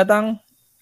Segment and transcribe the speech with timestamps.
[0.00, 0.26] selamat datang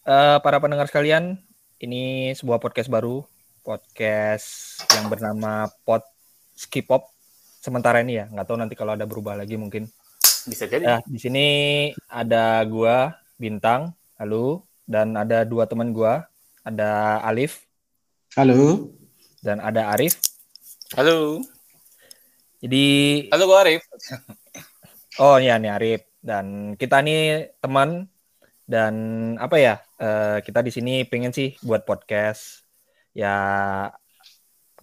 [0.06, 1.42] uh, para pendengar sekalian.
[1.82, 3.26] Ini sebuah podcast baru,
[3.66, 6.06] podcast yang bernama Pod
[6.54, 7.02] Skipop.
[7.58, 9.90] Sementara ini ya, nggak tahu nanti kalau ada berubah lagi mungkin.
[10.46, 10.86] Bisa jadi.
[10.86, 11.46] Nah, di sini
[12.06, 13.90] ada gua Bintang,
[14.22, 16.22] halo, dan ada dua teman gua,
[16.62, 17.66] ada Alif.
[18.38, 18.94] Halo.
[19.42, 20.14] Dan ada Arif.
[20.94, 21.42] Halo.
[22.62, 22.86] Jadi
[23.34, 23.82] Halo gua Arif.
[25.18, 28.06] Oh iya nih Arif dan kita nih teman
[28.68, 28.94] dan
[29.40, 32.68] apa ya uh, kita di sini pengen sih buat podcast.
[33.16, 33.32] Ya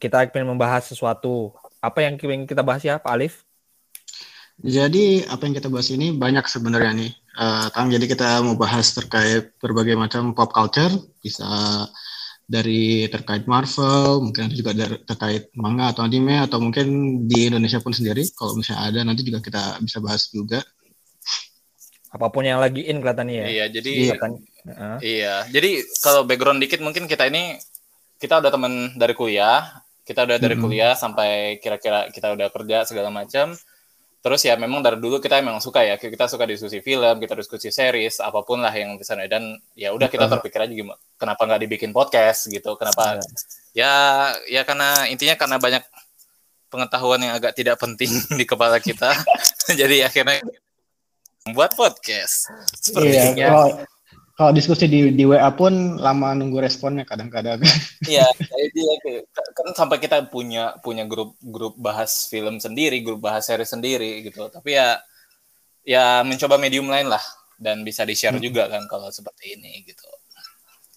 [0.01, 1.53] kita pengen membahas sesuatu.
[1.77, 3.45] Apa yang pengen kita bahas ya Pak Alif?
[4.57, 7.11] Jadi apa yang kita bahas ini banyak sebenarnya nih.
[7.37, 10.91] Uh, Tang jadi kita mau bahas terkait berbagai macam pop culture.
[11.21, 11.45] Bisa
[12.45, 17.93] dari terkait Marvel mungkin juga dari terkait manga atau anime atau mungkin di Indonesia pun
[17.93, 18.25] sendiri.
[18.33, 20.65] Kalau misalnya ada nanti juga kita bisa bahas juga
[22.15, 23.47] apa pun yang lagi in kelihatannya ya.
[23.51, 24.97] Iya, jadi uh.
[25.03, 27.59] Iya, jadi kalau background dikit mungkin kita ini
[28.15, 30.71] kita udah teman dari kuliah, kita udah dari mm -hmm.
[30.71, 33.51] kuliah sampai kira-kira kita udah kerja segala macam.
[34.25, 37.69] Terus ya memang dari dulu kita memang suka ya, kita suka diskusi film, kita diskusi
[37.69, 41.61] series, apa pun lah yang bisa dan ya udah kita terpikir aja gimana, kenapa nggak
[41.61, 43.21] dibikin podcast gitu, kenapa
[43.77, 45.83] ya ya karena intinya karena banyak
[46.73, 48.09] pengetahuan yang agak tidak penting
[48.41, 49.13] di kepala kita,
[49.79, 50.41] jadi akhirnya
[51.53, 52.49] buat podcast.
[52.73, 53.85] Seperti iya, kalau,
[54.33, 57.61] kalau diskusi di, di WA pun lama nunggu responnya kadang-kadang.
[58.05, 58.81] Iya, jadi
[59.33, 64.45] kan sampai kita punya punya grup grup bahas film sendiri, grup bahas seri sendiri gitu.
[64.49, 65.01] Tapi ya
[65.81, 67.21] ya mencoba medium lain lah
[67.57, 68.45] dan bisa di-share hmm.
[68.45, 70.05] juga kan kalau seperti ini gitu.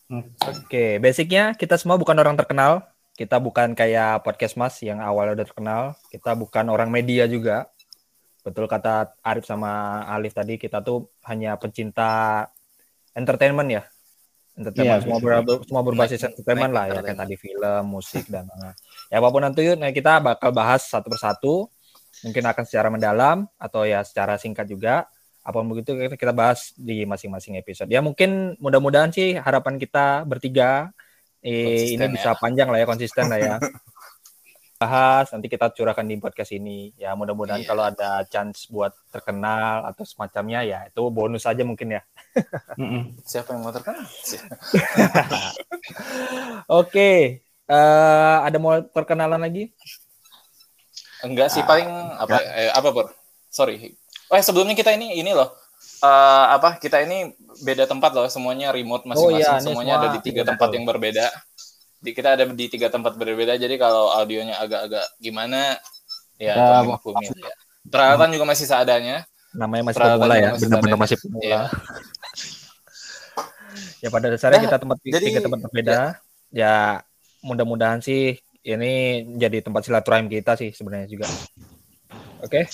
[0.08, 0.28] Oke,
[0.68, 0.90] okay.
[1.00, 2.84] basicnya kita semua bukan orang terkenal.
[3.16, 5.82] Kita bukan kayak podcast Mas yang awalnya udah terkenal.
[6.12, 7.72] Kita bukan orang media juga
[8.48, 12.44] betul kata Arif sama Alif tadi kita tuh hanya pecinta
[13.12, 13.82] entertainment ya.
[14.58, 18.50] Entertainment yeah, semua ber, semua berbasis entertainment lah ya kayak tadi film musik dan
[19.06, 21.68] ya apa pun nanti nah, kita bakal bahas satu persatu.
[22.24, 25.06] Mungkin akan secara mendalam atau ya secara singkat juga.
[25.46, 27.86] Apa begitu kita bahas di masing-masing episode.
[27.86, 30.90] Ya mungkin mudah-mudahan sih harapan kita bertiga
[31.42, 32.10] eh, ini ya.
[32.10, 33.54] bisa panjang lah ya konsisten lah ya
[34.78, 36.94] bahas nanti kita curahkan di podcast ini.
[36.94, 37.68] Ya mudah-mudahan yeah.
[37.68, 42.02] kalau ada chance buat terkenal atau semacamnya ya itu bonus aja mungkin ya.
[43.30, 44.06] Siapa yang mau terkenal?
[46.70, 47.18] Oke okay.
[47.66, 49.74] uh, eh, ada mau perkenalan lagi?
[51.26, 53.10] Enggak sih paling apa eh, apa pur
[53.50, 53.98] sorry.
[54.30, 55.50] Oh sebelumnya kita ini ini loh.
[55.98, 57.34] Uh, apa kita ini
[57.66, 59.42] beda tempat loh semuanya remote masing-masing.
[59.42, 61.26] Oh, iya, semuanya semua ada di tiga tempat yang berbeda
[61.98, 65.76] di, kita ada di tiga tempat berbeda jadi kalau audionya agak-agak gimana
[66.38, 67.52] ya maklumi ya.
[67.88, 69.24] Peralatan juga masih seadanya.
[69.56, 71.42] Namanya masih pemula ya, benar-benar masih pemula.
[71.42, 71.60] Ya.
[74.04, 75.92] ya pada dasarnya nah, kita tempat jadi, tiga tempat berbeda.
[75.92, 76.04] Ya,
[76.52, 76.74] ya
[77.40, 81.26] mudah-mudahan sih ini jadi tempat silaturahim kita sih sebenarnya juga.
[82.44, 82.44] Oke.
[82.44, 82.64] Okay?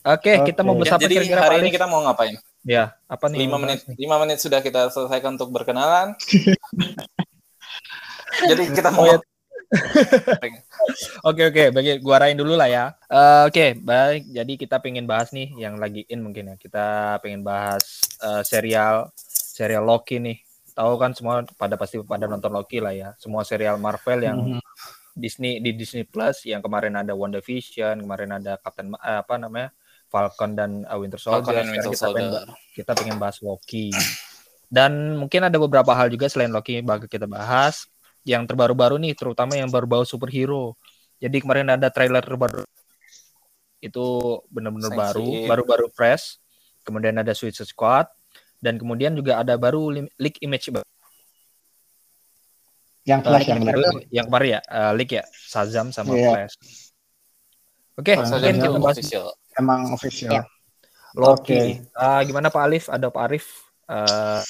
[0.00, 0.46] Oke, okay, okay.
[0.52, 2.32] kita mau bersama ya, jadi kira-kira hari ini kita mau ngapain?
[2.64, 3.44] Ya, apa nih?
[3.44, 6.16] Lima menit, lima menit sudah kita selesaikan untuk berkenalan.
[8.30, 9.18] Jadi kita mau oh, ya.
[11.22, 12.84] Oke oke, bagi gua arahin dulu lah ya.
[13.06, 14.26] Uh, oke, okay, baik.
[14.26, 16.56] Jadi kita pengen bahas nih yang lagi in mungkin ya.
[16.58, 20.42] Kita pengen bahas uh, serial serial Loki nih.
[20.74, 23.14] Tahu kan semua pada pasti pada nonton Loki lah ya.
[23.14, 24.62] Semua serial Marvel yang mm -hmm.
[25.14, 29.70] Disney di Disney Plus yang kemarin ada WandaVision, kemarin ada Captain uh, apa namanya?
[30.10, 31.46] Falcon dan uh, Winter Soldier.
[31.46, 32.18] Falcon Winter kita Soldier.
[32.18, 33.94] Pengen, kita pengen bahas Loki.
[34.66, 37.86] Dan mungkin ada beberapa hal juga selain Loki bakal kita bahas
[38.24, 40.76] yang terbaru-baru nih, terutama yang baru-baru superhero.
[41.20, 42.64] Jadi kemarin ada trailer terbaru
[43.80, 44.06] itu
[44.52, 46.36] benar-benar baru, baru-baru fresh.
[46.84, 48.08] Kemudian ada Suicide Squad
[48.60, 50.68] dan kemudian juga ada baru leak image
[53.08, 53.80] yang flash uh, yang baru
[54.12, 56.32] yang kemarin ya uh, leak ya Shazam sama yeah.
[56.36, 56.54] Flash.
[57.96, 59.26] Oke, okay, mungkin kita bahas official.
[59.56, 60.32] Emang official.
[60.32, 60.42] Ya.
[61.16, 61.52] Loki.
[61.52, 61.66] Okay.
[61.92, 62.84] Uh, gimana Pak Alif?
[62.88, 63.44] Ada Pak Arif
[63.90, 64.40] uh,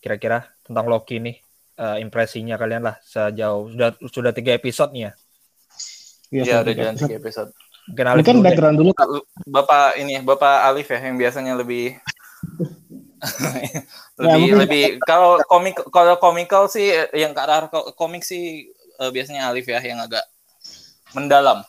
[0.00, 1.36] kira-kira tentang Loki nih
[1.78, 5.12] uh, impresinya kalian lah sejauh sudah sudah tiga episode nih ya.
[6.26, 7.50] Iya, ya, udah jalan tiga episode.
[7.86, 9.08] Mungkin Alif kan background dulu Kak.
[9.46, 11.94] Bapak ini Bapak Alif ya yang biasanya lebih
[14.22, 19.46] lebih ya, lebih kalau komik kalau komikal sih yang ke arah komik sih uh, biasanya
[19.54, 20.26] Alif ya yang agak
[21.14, 21.62] mendalam.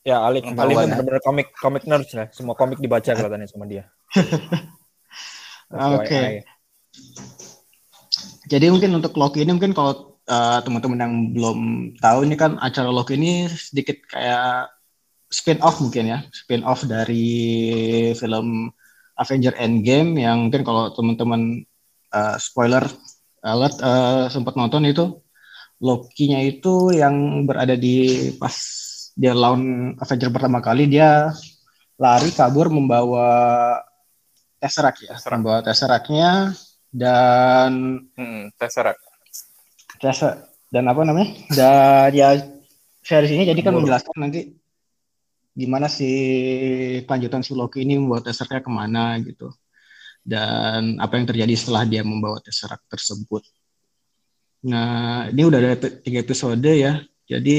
[0.00, 2.26] Ya, Alif, Alif benar-benar komik komik nerd lah.
[2.32, 3.86] Semua komik dibaca kelihatannya sama dia.
[5.70, 6.08] Oke.
[6.08, 6.32] Okay.
[8.50, 11.58] Jadi mungkin untuk Loki ini mungkin kalau uh, teman-teman yang belum
[12.02, 14.74] tahu ini kan acara Loki ini sedikit kayak
[15.30, 18.74] spin off mungkin ya, spin off dari film
[19.14, 21.62] Avenger Endgame yang mungkin kalau teman-teman
[22.10, 22.82] uh, spoiler
[23.46, 25.22] alert uh, sempat nonton itu
[25.80, 28.52] Loki-nya itu yang berada di pas
[29.14, 31.32] dia lawan Avenger pertama kali dia
[31.96, 33.28] lari kabur membawa
[34.60, 35.36] Tesseract ya, Tesseract.
[35.40, 36.52] membawa Tesseract-nya
[36.90, 37.70] dan
[38.14, 39.00] hmm, Tesseract.
[39.98, 41.30] Tesseract dan apa namanya?
[41.50, 42.28] Dan ya
[43.02, 44.54] series ini jadi kan menjelaskan nanti
[45.50, 46.10] gimana si
[47.06, 49.50] kelanjutan si Loki ini membawa Tesseract ke mana gitu
[50.20, 53.42] dan apa yang terjadi setelah dia membawa Tesseract tersebut.
[54.60, 57.00] Nah, ini udah ada tiga episode ya.
[57.24, 57.58] Jadi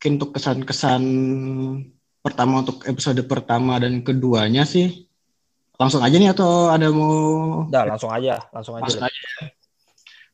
[0.00, 1.02] mungkin untuk kesan-kesan
[2.24, 5.09] pertama untuk episode pertama dan keduanya sih
[5.80, 7.64] langsung aja nih atau ada mau?
[7.64, 8.84] Udah langsung aja, langsung aja.
[8.84, 9.20] Langsung aja.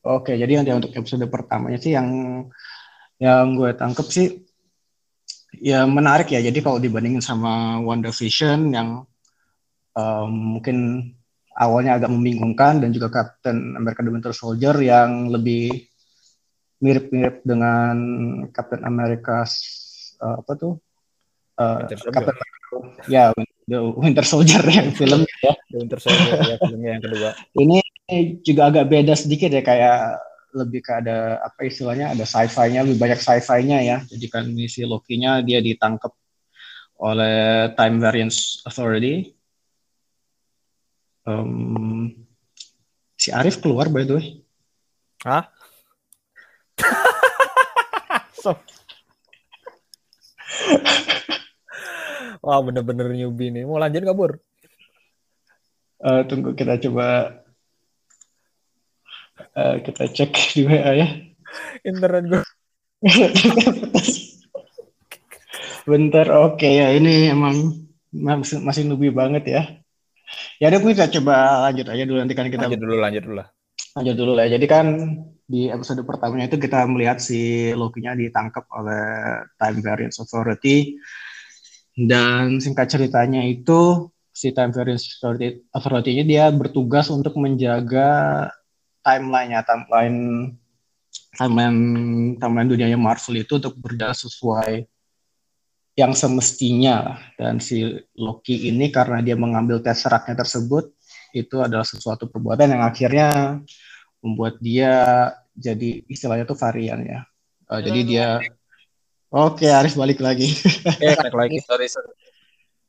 [0.03, 2.07] Oke, jadi nanti untuk episode pertamanya sih yang
[3.17, 4.27] yang gue tangkep sih
[5.55, 6.43] ya menarik ya.
[6.43, 9.07] Jadi kalau dibandingin sama WandaVision yang
[9.95, 11.09] um, mungkin
[11.55, 15.87] awalnya agak membingungkan dan juga Captain America The Winter Soldier yang lebih
[16.77, 17.95] mirip-mirip dengan
[18.53, 19.41] Captain America
[20.21, 20.77] uh, apa tuh
[21.57, 22.37] uh, Captain
[23.09, 23.33] ya
[23.67, 27.29] The Winter Soldier yang film ya The Winter Soldier ya filmnya yang kedua
[27.59, 27.77] ini
[28.41, 30.23] juga agak beda sedikit ya kayak
[30.55, 35.43] lebih ke ada apa istilahnya ada sci-fi-nya lebih banyak sci-fi-nya ya jadi kan misi Loki-nya
[35.43, 36.15] dia ditangkap
[36.97, 39.37] oleh Time Variance Authority
[41.27, 42.23] Um,
[43.19, 44.39] si Arif keluar by the way.
[45.27, 45.51] Hah?
[48.43, 48.55] so.
[52.47, 53.67] Wah bener-bener newbie nih.
[53.67, 54.39] Mau lanjut kabur?
[55.99, 57.43] Uh, tunggu kita coba
[59.51, 61.07] uh, kita cek di WA ya.
[61.83, 62.43] Internet gue.
[65.91, 67.83] Bentar, oke okay, ya ini emang
[68.15, 69.61] masih, masih newbie banget ya.
[70.63, 73.47] Ya udah kita coba lanjut aja dulu nanti kan kita lanjut dulu lanjut dulu lah.
[73.99, 74.47] Lanjut dulu lah.
[74.47, 74.87] Jadi kan
[75.43, 79.03] di episode pertamanya itu kita melihat si Loki-nya ditangkap oleh
[79.59, 80.95] Time Variance Authority
[81.97, 85.17] dan singkat ceritanya itu si Time Variance
[85.73, 88.45] Authority-nya dia bertugas untuk menjaga
[89.01, 90.53] timeline-nya, timeline
[91.33, 91.79] timeline
[92.37, 94.85] timeline dunianya Marvel itu untuk berjalan sesuai
[95.97, 97.81] yang semestinya dan si
[98.13, 100.93] Loki ini karena dia mengambil tesseractnya tersebut
[101.33, 103.29] itu adalah sesuatu perbuatan yang akhirnya
[104.21, 107.19] membuat dia jadi istilahnya tuh varian ya.
[107.65, 108.27] Uh, jadi dia
[109.27, 110.55] Oke, Aris balik lagi.
[111.03, 111.57] Eh, balik lagi.
[111.67, 112.11] Sorry, sorry.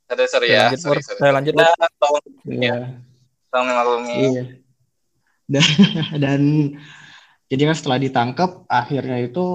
[0.08, 0.70] Ada sorry ya.
[0.70, 1.18] Lanjut, sorry, sorry.
[1.18, 1.54] Saya lanjut.
[1.58, 1.68] Nah,
[1.98, 2.76] tolong ya.
[3.50, 4.14] Tolong memaklumi.
[4.14, 4.44] Iya.
[5.48, 5.66] Dan,
[6.22, 6.40] dan
[7.48, 9.46] jadi kan setelah ditangkap akhirnya itu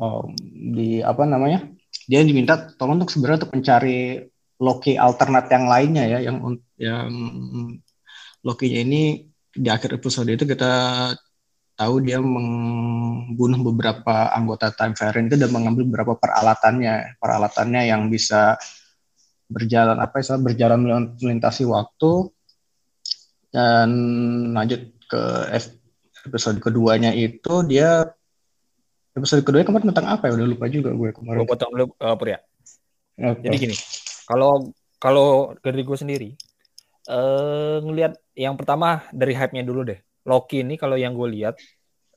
[0.00, 0.26] um,
[0.74, 1.68] di apa namanya?
[2.06, 4.22] dia diminta tolong untuk sebenarnya untuk mencari
[4.62, 6.38] Loki alternat yang lainnya ya yang
[6.78, 7.10] yang
[8.46, 10.72] Loki-nya ini di akhir episode itu kita
[11.76, 17.20] tahu dia membunuh beberapa anggota Time Variant itu dan mengambil beberapa peralatannya.
[17.20, 18.56] Peralatannya yang bisa
[19.46, 20.80] berjalan apa ya berjalan
[21.20, 22.32] melintasi waktu.
[23.52, 23.88] Dan
[24.56, 25.22] lanjut ke
[26.26, 28.04] episode keduanya itu dia
[29.14, 30.40] episode kedua kemarin tentang apa ya?
[30.40, 31.44] Udah lupa juga gue kemarin.
[31.44, 32.40] Gue potong dulu uh, Pur ya.
[33.16, 33.48] Okay.
[33.48, 33.76] jadi gini
[34.28, 34.68] kalau
[35.00, 36.28] kalau dari gue sendiri
[37.08, 41.56] uh, ngelihat yang pertama dari hype-nya dulu deh Loki ini kalau yang gue lihat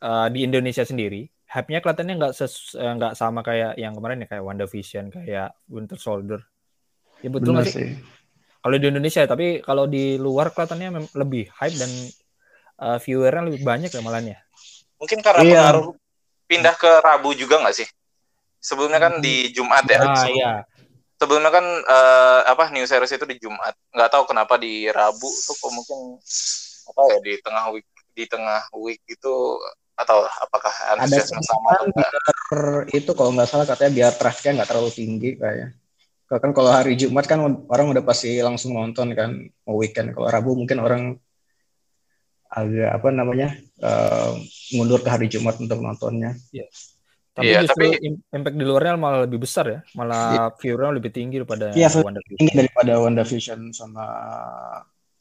[0.01, 2.33] uh, di Indonesia sendiri hype-nya kelihatannya nggak
[2.75, 6.41] nggak sama kayak yang kemarin ya kayak WandaVision kayak Winter Soldier
[7.21, 7.97] ya betul nggak sih
[8.59, 11.91] kalau di Indonesia tapi kalau di luar kelihatannya lebih hype dan
[12.81, 14.37] uh, viewernya lebih banyak ya malahnya
[14.99, 15.53] mungkin karena iya.
[15.69, 15.95] pengaruh
[16.49, 17.87] pindah ke Rabu juga nggak sih?
[18.57, 20.01] Sebelumnya kan di Jumat ya.
[20.01, 20.51] Ah, iya.
[21.21, 23.77] Sebelumnya kan uh, apa new series itu di Jumat.
[23.93, 26.17] Nggak tahu kenapa di Rabu tuh kok mungkin
[26.89, 27.85] apa ya di tengah week
[28.19, 29.33] di tengah week itu
[29.99, 32.11] atau apakah antusiasme sama atau enggak?
[32.95, 35.75] itu kalau nggak salah katanya biar trafficnya nggak terlalu tinggi kayaknya.
[36.29, 39.35] Kan kalau hari Jumat kan orang udah pasti langsung nonton kan
[39.65, 40.13] mau weekend.
[40.13, 41.03] Kalau Rabu mungkin orang
[42.49, 43.49] agak apa namanya
[43.81, 44.33] uh,
[44.77, 46.37] mundur ke hari Jumat untuk nontonnya.
[46.53, 46.69] Iya.
[47.33, 50.49] Tapi yeah, justru tapi impact di luarnya malah lebih besar ya, malah yeah.
[50.59, 52.37] viewernya lebih tinggi daripada yeah, WandaVision.
[52.41, 54.05] tinggi daripada WandaVision sama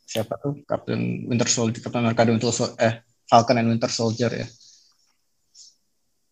[0.09, 2.95] siapa tuh Captain Winter Soldier, Captain America Winter Soldier, eh
[3.29, 4.49] Falcon and Winter Soldier ya.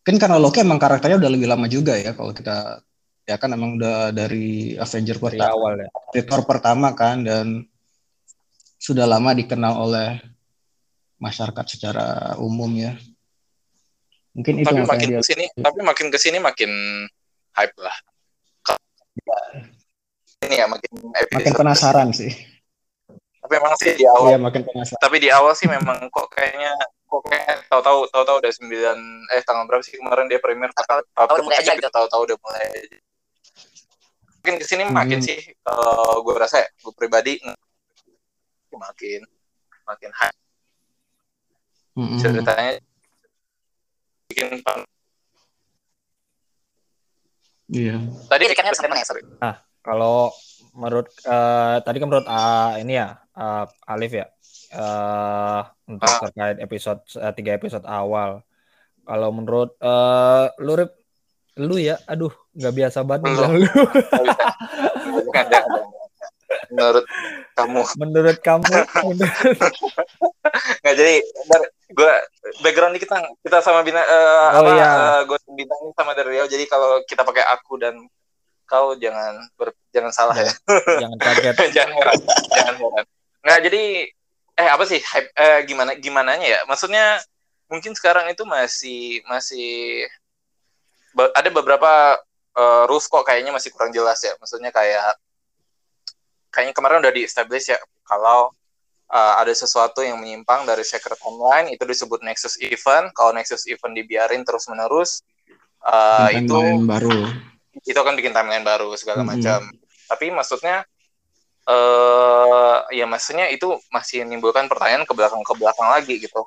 [0.01, 2.81] Kan karena Loki emang karakternya udah lebih lama juga ya kalau kita
[3.29, 5.89] ya kan emang udah dari Avenger pertama, awal ya.
[6.25, 7.69] Thor pertama kan dan
[8.81, 10.25] sudah lama dikenal oleh
[11.21, 12.97] masyarakat secara umum ya.
[14.33, 15.21] Mungkin itu tapi makin dia...
[15.21, 16.71] ke sini, tapi makin ke sini makin
[17.57, 17.97] hype lah.
[19.21, 19.41] Ya.
[20.49, 22.56] Ini ya makin makin penasaran sih.
[23.47, 24.99] Tapi memang sih di awal iya, makin penasaran.
[24.99, 26.75] tapi di awal sih memang kok kayaknya
[27.07, 28.99] kok kayak tahu-tahu tahu-tahu udah sembilan
[29.31, 32.67] eh tanggal berapa sih kemarin dia premier tahu tahu mulai aja gitu tahu-tahu udah mulai
[34.43, 34.95] makin ke sini hmm.
[34.99, 37.39] makin sih kalau gue rasa ya, gue pribadi
[38.75, 39.23] makin
[39.87, 40.37] makin high
[41.95, 42.19] hmm.
[42.19, 42.83] ceritanya
[44.27, 44.59] bikin
[47.67, 47.99] Iya.
[48.31, 49.27] Tadi recapnya sampai mana ya, sorry?
[49.43, 50.31] Ah, kalau
[50.71, 54.27] menurut uh, tadi kan menurut uh, ini ya uh, Alif ya
[54.75, 56.19] uh, untuk ah.
[56.27, 58.43] terkait episode uh, tiga episode awal.
[59.07, 60.91] Kalau menurut uh, lu Rip,
[61.63, 63.71] lu ya, aduh nggak biasa banget lu.
[66.75, 67.05] menurut
[67.55, 67.81] kamu.
[68.03, 68.75] Menurut kamu.
[70.83, 71.15] nggak jadi
[71.87, 72.13] gue
[72.67, 73.15] background kita
[73.47, 74.91] kita sama bina uh, oh, apa iya.
[74.91, 77.95] uh, gue bintang sama dari Riau jadi kalau kita pakai aku dan
[78.67, 80.51] kau jangan ber, jangan salah ya
[80.99, 81.95] jangan kaget jangan
[82.59, 83.07] jangan heran
[83.47, 83.85] nggak jadi
[84.57, 86.67] eh apa sih hype eh, gimana gimana ya?
[86.67, 87.23] Maksudnya
[87.71, 90.03] mungkin sekarang itu masih masih
[91.15, 92.19] be, ada beberapa
[92.59, 94.35] uh, rules kok kayaknya masih kurang jelas ya.
[94.43, 95.15] Maksudnya kayak
[96.51, 98.51] kayaknya kemarin udah di establish ya kalau
[99.15, 103.15] uh, ada sesuatu yang menyimpang dari secret online itu disebut nexus event.
[103.15, 105.23] Kalau nexus event dibiarin terus menerus
[105.87, 107.31] uh, itu baru.
[107.87, 109.39] Itu akan bikin timeline baru segala mm -hmm.
[109.39, 109.61] macam.
[110.11, 110.83] Tapi maksudnya
[111.67, 116.41] uh, ya maksudnya itu masih menimbulkan pertanyaan ke belakang ke belakang lagi gitu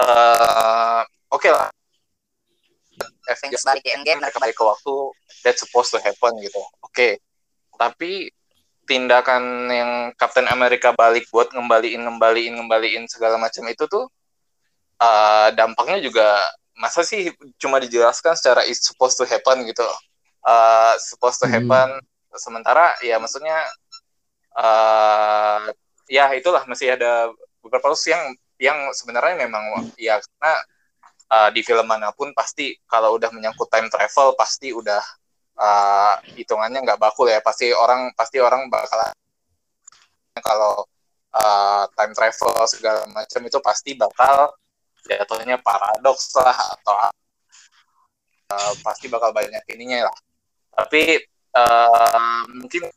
[0.00, 1.68] uh, oke okay lah
[3.30, 4.94] Avengers balik ke Endgame mereka balik ke waktu
[5.46, 7.20] that's supposed to happen gitu oke okay.
[7.76, 8.32] tapi
[8.84, 14.10] tindakan yang Captain America balik buat ngembaliin ngembaliin ngembaliin segala macam itu tuh
[14.98, 16.42] uh, dampaknya juga
[16.74, 17.30] masa sih
[17.62, 19.86] cuma dijelaskan secara is supposed to happen gitu
[20.42, 21.54] uh, supposed to hmm.
[21.62, 22.38] happen hmm.
[22.38, 23.54] sementara ya maksudnya
[24.56, 25.68] uh,
[26.08, 27.30] ya itulah masih ada
[27.62, 28.22] beberapa rules yang
[28.60, 30.52] yang sebenarnya memang ya karena
[31.32, 35.02] uh, di film mana pun pasti kalau udah menyangkut time travel pasti udah
[35.56, 37.40] uh, hitungannya nggak bakul ya.
[37.40, 39.00] Pasti orang pasti orang bakal
[40.40, 40.84] kalau
[41.32, 44.52] uh, time travel segala macam itu pasti bakal
[45.02, 46.94] jatuhnya paradoks lah atau
[48.52, 50.16] uh, pasti bakal banyak ininya lah.
[50.72, 51.20] Tapi
[51.56, 52.88] uh, mungkin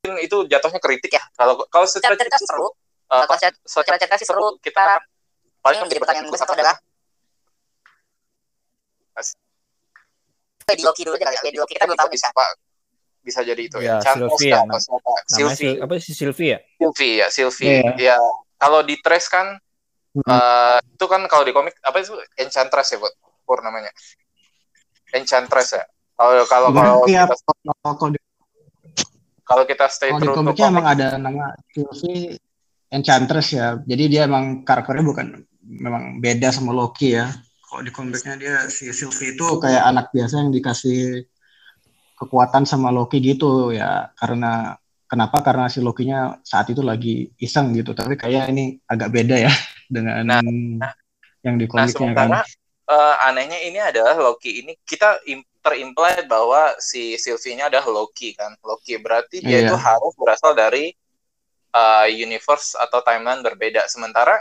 [0.00, 2.72] itu jatuhnya kritik ya kalau kalau secara cerita seru
[3.12, 3.38] uh, kalau
[3.68, 4.96] secara cerita sih seru kita
[5.60, 6.76] paling menjadi pertanyaan besar adalah
[10.76, 11.52] di Loki dulu aja kali ya.
[11.52, 12.44] Di Loki kita belum tahu bisa apa
[13.20, 13.98] bisa jadi itu ya.
[14.00, 14.14] ya.
[14.14, 14.60] Sylvie ya.
[15.28, 15.74] Sylvie.
[15.82, 16.58] Apa sih Sylvie ya?
[16.78, 17.70] Sylvie ya, Sylvie.
[17.98, 18.14] Ya.
[18.14, 18.16] ya.
[18.60, 19.56] Kalau di Trace kan
[20.16, 20.24] hmm.
[20.28, 23.14] uh, itu kan kalau di komik apa itu Enchantress ya, buat
[23.44, 23.90] Pur namanya.
[25.12, 25.84] Enchantress ya.
[26.14, 28.20] Kalau kalau kalau ya, kita,
[29.50, 32.38] kalau kita stay kalau di komiknya emang ada nama Sylvie
[32.90, 33.78] Enchantress ya.
[33.82, 35.26] Jadi dia emang karakternya bukan
[35.66, 37.26] memang beda sama Loki ya
[37.70, 41.22] kalau di komiknya dia si Sylvie itu kayak anak biasa yang dikasih
[42.18, 44.74] kekuatan sama Loki gitu ya karena
[45.06, 49.52] kenapa karena si Loki-nya saat itu lagi iseng gitu tapi kayak ini agak beda ya
[49.86, 50.26] dengan
[50.82, 50.92] nah,
[51.46, 52.28] yang di komiknya nah, kan
[52.90, 55.22] uh, anehnya ini adalah Loki ini kita
[55.60, 59.68] terimplied bahwa si Sylvie-nya adalah Loki kan Loki berarti dia iya.
[59.68, 60.92] itu harus berasal dari
[61.76, 64.40] uh, universe atau timeline berbeda sementara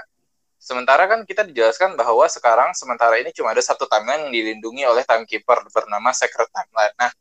[0.60, 5.08] Sementara kan kita dijelaskan bahwa sekarang sementara ini cuma ada satu timeline yang dilindungi oleh
[5.08, 6.96] timekeeper bernama Secret Timeline.
[7.00, 7.12] Nah,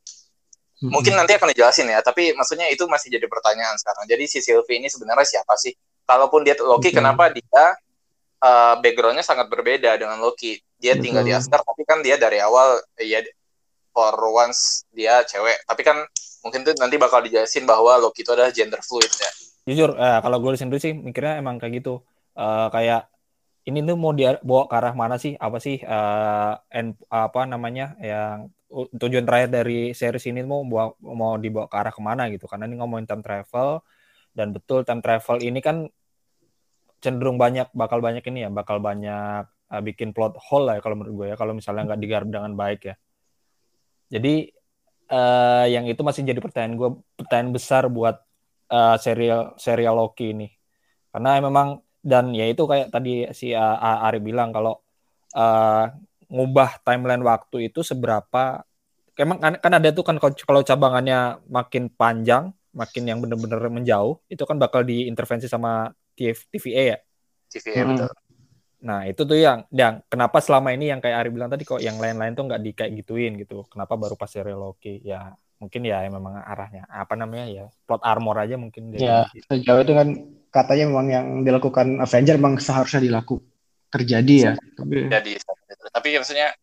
[0.83, 0.91] hmm.
[0.91, 4.11] mungkin nanti akan dijelasin ya, tapi maksudnya itu masih jadi pertanyaan sekarang.
[4.11, 5.71] Jadi si Sylvie ini sebenarnya siapa sih?
[6.03, 6.99] Kalaupun dia Loki, okay.
[6.99, 7.79] kenapa dia
[8.43, 10.59] uh, backgroundnya sangat berbeda dengan Loki?
[10.75, 13.23] Dia tinggal di Asgard, tapi kan dia dari awal ya
[13.99, 15.67] for once dia cewek.
[15.67, 16.07] Tapi kan
[16.47, 19.31] mungkin tuh nanti bakal dijelasin bahwa Loki itu adalah gender fluid ya.
[19.67, 22.07] Jujur, uh, kalau gue sendiri sih mikirnya emang kayak gitu.
[22.39, 23.11] Uh, kayak
[23.67, 25.35] ini tuh mau dia bawa ke arah mana sih?
[25.35, 31.35] Apa sih uh, end, apa namanya yang tujuan terakhir dari series ini mau bawa, mau
[31.37, 32.47] dibawa ke arah ke mana gitu?
[32.47, 33.83] Karena ini ngomongin time travel
[34.33, 35.91] dan betul time travel ini kan
[37.03, 40.97] cenderung banyak bakal banyak ini ya, bakal banyak uh, bikin plot hole lah ya kalau
[40.97, 42.97] menurut gue ya kalau misalnya nggak digarap dengan baik ya.
[44.09, 44.49] Jadi
[45.13, 48.17] uh, yang itu masih jadi pertanyaan gue, pertanyaan besar buat
[48.73, 50.49] uh, serial serial Loki ini.
[51.13, 54.81] Karena memang dan ya itu kayak tadi si Ari bilang kalau
[55.37, 55.85] uh,
[56.29, 58.63] ngubah timeline waktu itu seberapa
[59.19, 64.45] emang kan, kan ada tuh kan kalau cabangannya makin panjang makin yang benar-benar menjauh itu
[64.47, 66.99] kan bakal diintervensi sama TVA ya
[67.51, 67.89] TVA hmm.
[67.91, 68.11] betul
[68.79, 71.99] nah itu tuh yang yang kenapa selama ini yang kayak Ari bilang tadi kok yang
[71.99, 73.67] lain-lain tuh nggak di kayak gituin gitu.
[73.67, 75.03] Kenapa baru pas serial Loki?
[75.03, 79.91] Ya mungkin ya memang arahnya apa namanya ya plot armor aja mungkin ya sejauh itu
[79.91, 80.09] kan
[80.55, 83.43] katanya memang yang dilakukan Avenger memang seharusnya dilakukan
[83.89, 84.53] terjadi ya.
[84.77, 85.33] Tapi jadi
[85.91, 86.55] tapi maksudnya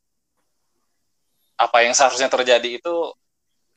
[1.56, 2.94] apa yang seharusnya terjadi itu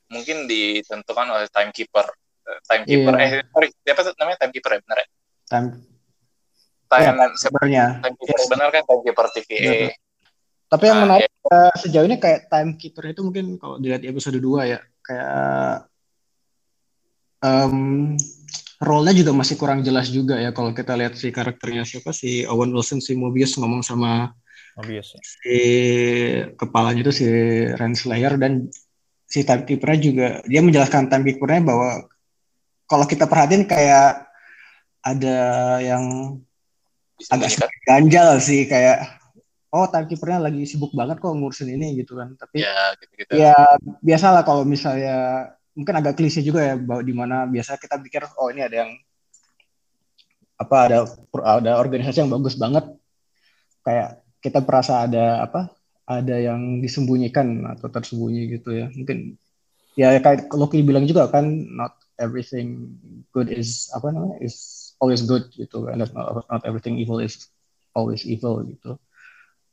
[0.09, 2.05] mungkin ditentukan oleh timekeeper
[2.45, 3.41] eh, timekeeper yeah.
[3.41, 4.37] eh sorry siapa tuh namanya?
[4.45, 5.07] Timekeeper ya benar ya?
[5.49, 5.67] Time
[6.89, 8.49] time ya, sebenarnya timekeeper yes.
[8.49, 9.91] benar kan timekeeper TVA ya.
[10.69, 11.59] tapi yang nah, menarik ya.
[11.77, 15.89] sejauh ini kayak timekeeper itu mungkin kalau dilihat episode 2 ya kayak
[17.45, 18.17] um,
[18.79, 22.71] role-nya juga masih kurang jelas juga ya kalau kita lihat si karakternya siapa si Owen
[22.71, 24.31] Wilson si Mobius ngomong sama
[24.79, 25.21] Mobius ya.
[25.21, 25.59] si
[26.55, 27.27] kepalanya itu si
[27.75, 28.71] Renslayer dan
[29.29, 31.89] si timekeeper juga dia menjelaskan timekeeper-nya bahwa
[32.89, 34.25] kalau kita perhatiin kayak
[35.05, 35.37] ada
[35.83, 36.03] yang
[37.19, 39.19] Bisa agak ganjal sih kayak
[39.75, 42.33] oh timekeepernya lagi sibuk banget kok ngurusin ini gitu kan.
[42.39, 43.31] Tapi ya, gitu -gitu.
[43.35, 43.55] ya
[43.99, 48.49] biasalah kalau misalnya mungkin agak klise juga ya bahwa di mana biasa kita pikir oh
[48.49, 48.91] ini ada yang
[50.59, 50.97] apa ada
[51.43, 52.87] ada organisasi yang bagus banget.
[53.83, 55.71] Kayak kita perasa ada apa
[56.09, 58.87] ada yang disembunyikan atau tersembunyi gitu ya.
[58.89, 59.37] Mungkin
[59.99, 61.45] ya kayak Loki bilang juga kan
[61.75, 62.95] not everything
[63.31, 66.11] good is apa namanya is always good gitu kan not,
[66.47, 67.49] not everything evil is
[67.95, 68.99] always evil gitu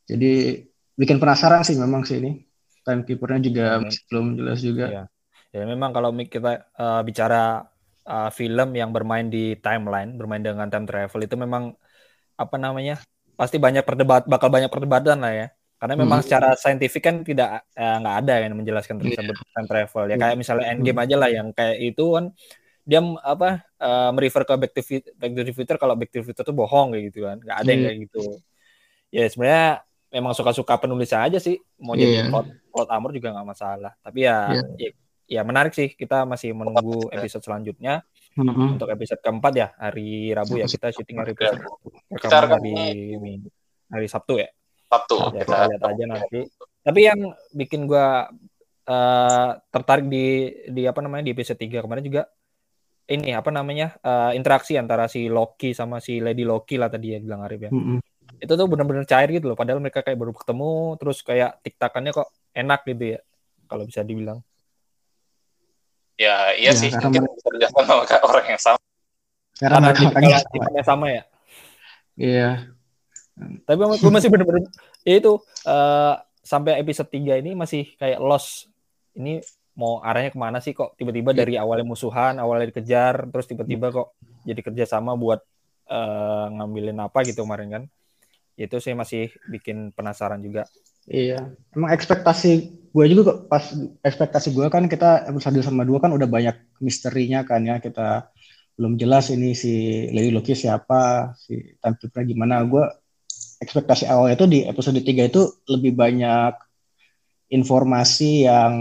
[0.06, 0.62] jadi
[0.94, 2.42] bikin penasaran sih memang sih ini.
[2.86, 4.86] Timekeepernya juga ya, masih belum jelas juga.
[4.86, 5.04] Ya,
[5.50, 7.66] ya memang kalau kita uh, bicara
[8.06, 11.74] uh, film yang bermain di timeline, bermain dengan time travel itu memang
[12.38, 13.02] apa namanya
[13.34, 15.48] pasti banyak perdebat bakal banyak perdebatan lah ya.
[15.76, 16.26] Karena memang hmm.
[16.30, 19.52] secara saintifik kan tidak eh, nggak eh, ada yang menjelaskan tentang yeah.
[19.52, 22.24] time travel ya kayak misalnya Endgame aja lah yang kayak itu kan
[22.86, 24.82] dia apa uh, merefer ke Back to,
[25.18, 27.42] Back to the Future kalau Back to the Future itu bohong kayak gitu kan.
[27.42, 28.22] Nggak ada yang kayak gitu.
[29.10, 29.66] Ya sebenarnya
[30.14, 31.58] memang suka-suka penulis aja sih.
[31.82, 32.22] Mau yeah.
[32.22, 33.92] jadi plot, plot armor juga nggak masalah.
[33.98, 34.70] Tapi ya, yeah.
[34.78, 34.90] ya
[35.26, 35.98] ya menarik sih.
[35.98, 38.06] Kita masih menunggu episode selanjutnya.
[38.36, 38.76] Mm-hmm.
[38.76, 41.56] untuk episode keempat ya hari Rabu ya kita syuting hari kita
[42.44, 42.76] hari
[43.88, 44.52] hari Sabtu ya?
[44.92, 45.16] Sabtu.
[45.32, 46.40] Ya, kita lihat aja nanti.
[46.84, 48.28] Tapi yang bikin gua
[48.84, 52.28] uh, tertarik di di apa namanya di episode 3 kemarin juga
[53.06, 57.18] ini apa namanya uh, interaksi antara si Loki sama si Lady Loki lah tadi ya
[57.22, 57.72] bilang Arif ya.
[57.72, 58.00] Mm-hmm
[58.36, 62.28] itu tuh benar-benar cair gitu loh padahal mereka kayak baru ketemu terus kayak tiktakannya kok
[62.52, 63.18] enak gitu ya
[63.66, 64.40] kalau bisa dibilang.
[66.16, 67.28] Ya iya ya, sih mungkin
[67.76, 68.80] sama orang yang sama.
[69.56, 71.06] Karena, karena mereka tipenya sama.
[71.12, 71.22] ya.
[72.16, 72.50] Iya.
[73.36, 74.64] Tapi gue masih bener-bener
[75.04, 75.36] ya itu
[75.68, 78.72] uh, sampai episode 3 ini masih kayak lost.
[79.12, 79.44] Ini
[79.76, 80.96] mau arahnya ke mana sih kok?
[80.96, 85.44] Tiba-tiba dari awalnya musuhan awalnya dikejar terus tiba-tiba kok jadi kerjasama buat
[85.92, 87.82] uh, ngambilin apa gitu kemarin kan?
[88.56, 90.64] Itu saya masih bikin penasaran juga.
[91.06, 92.50] Iya, emang ekspektasi
[92.90, 93.62] gue juga kok pas
[94.02, 97.78] ekspektasi gue kan kita episode sama dua kan udah banyak misterinya kan ya.
[97.78, 98.32] Kita
[98.74, 102.64] belum jelas ini si Lady Loki siapa, si Time gimana.
[102.64, 102.84] Gue
[103.60, 106.52] ekspektasi awal itu di episode 3 itu lebih banyak
[107.52, 108.72] informasi yang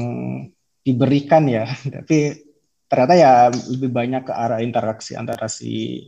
[0.86, 2.46] diberikan ya, tapi
[2.86, 6.06] ternyata ya lebih banyak ke arah interaksi antara si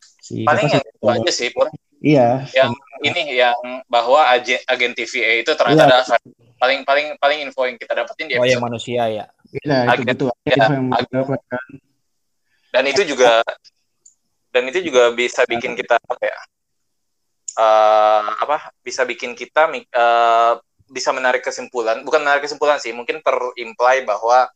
[0.00, 1.68] si paling yang itu aja sih Pur.
[2.04, 2.48] Iya.
[2.52, 2.72] Yang
[3.04, 6.00] ini yang bahwa agen, agen TVA itu ternyata iya.
[6.04, 6.16] ada
[6.60, 8.44] paling paling paling info yang kita dapetin di episode.
[8.44, 9.26] Oh, yang manusia ya.
[9.54, 11.28] Iya, agen, itu Ya, agen,
[12.74, 13.40] dan itu juga
[14.52, 16.38] dan itu juga bisa bikin kita apa ya?
[17.54, 20.58] Uh, apa bisa bikin kita uh,
[20.90, 24.48] bisa menarik kesimpulan bukan menarik kesimpulan sih mungkin terimply bahwa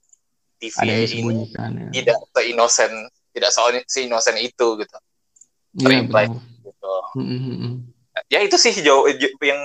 [0.58, 1.68] TVA ini ya.
[1.94, 2.92] tidak se inosen
[3.32, 3.50] tidak
[3.86, 4.96] se inosen itu gitu
[5.78, 6.36] terimply ya,
[6.66, 6.94] gitu.
[7.16, 7.72] Mm-hmm.
[8.26, 9.06] Ya itu sih jauh
[9.38, 9.60] yang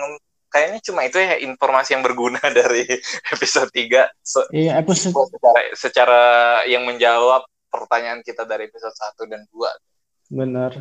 [0.54, 2.86] kayaknya cuma itu ya informasi yang berguna dari
[3.34, 5.18] episode 3 so, iya, episode...
[5.34, 6.22] secara secara
[6.70, 7.42] yang menjawab
[7.74, 10.38] pertanyaan kita dari episode 1 dan 2.
[10.38, 10.72] Benar.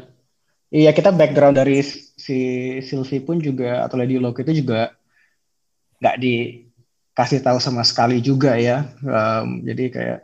[0.68, 2.38] Iya, kita background dari si
[2.84, 4.92] Sylvie pun juga atau Lady Locke itu juga
[6.02, 8.90] nggak dikasih tahu sama sekali juga ya.
[9.06, 10.18] Um, jadi kayak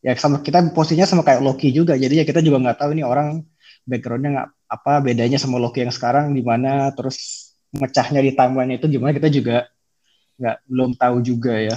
[0.00, 2.00] ya sama kita posisinya sama kayak Loki juga.
[2.00, 3.44] Jadi ya kita juga nggak tahu ini orang
[3.84, 8.88] backgroundnya nggak apa bedanya sama Loki yang sekarang di mana terus mecahnya di timeline itu
[8.88, 9.68] gimana kita juga
[10.40, 11.76] nggak belum tahu juga ya.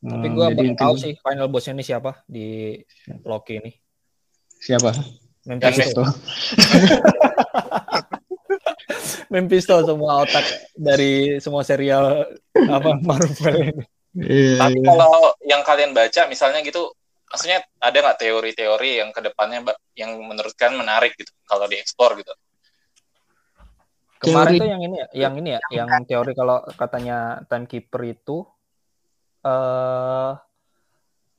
[0.00, 2.80] Tapi gue hmm, belum tahu sih final bossnya ini siapa di
[3.20, 3.76] Loki ini.
[4.56, 4.96] Siapa?
[9.00, 9.26] Mephisto.
[9.32, 13.84] Mephisto semua otak dari semua serial apa Marvel ini.
[14.10, 14.90] Iya, Tapi iya.
[14.90, 15.14] kalau
[15.46, 16.90] yang kalian baca misalnya gitu
[17.30, 19.62] maksudnya ada nggak teori-teori yang ke depannya
[19.94, 22.34] yang menurut kalian menarik gitu kalau dieksplor gitu
[24.18, 24.60] kemarin teori.
[24.60, 28.42] tuh yang ini ya yang ini ya yang teori kalau katanya timekeeper itu
[29.46, 30.34] uh,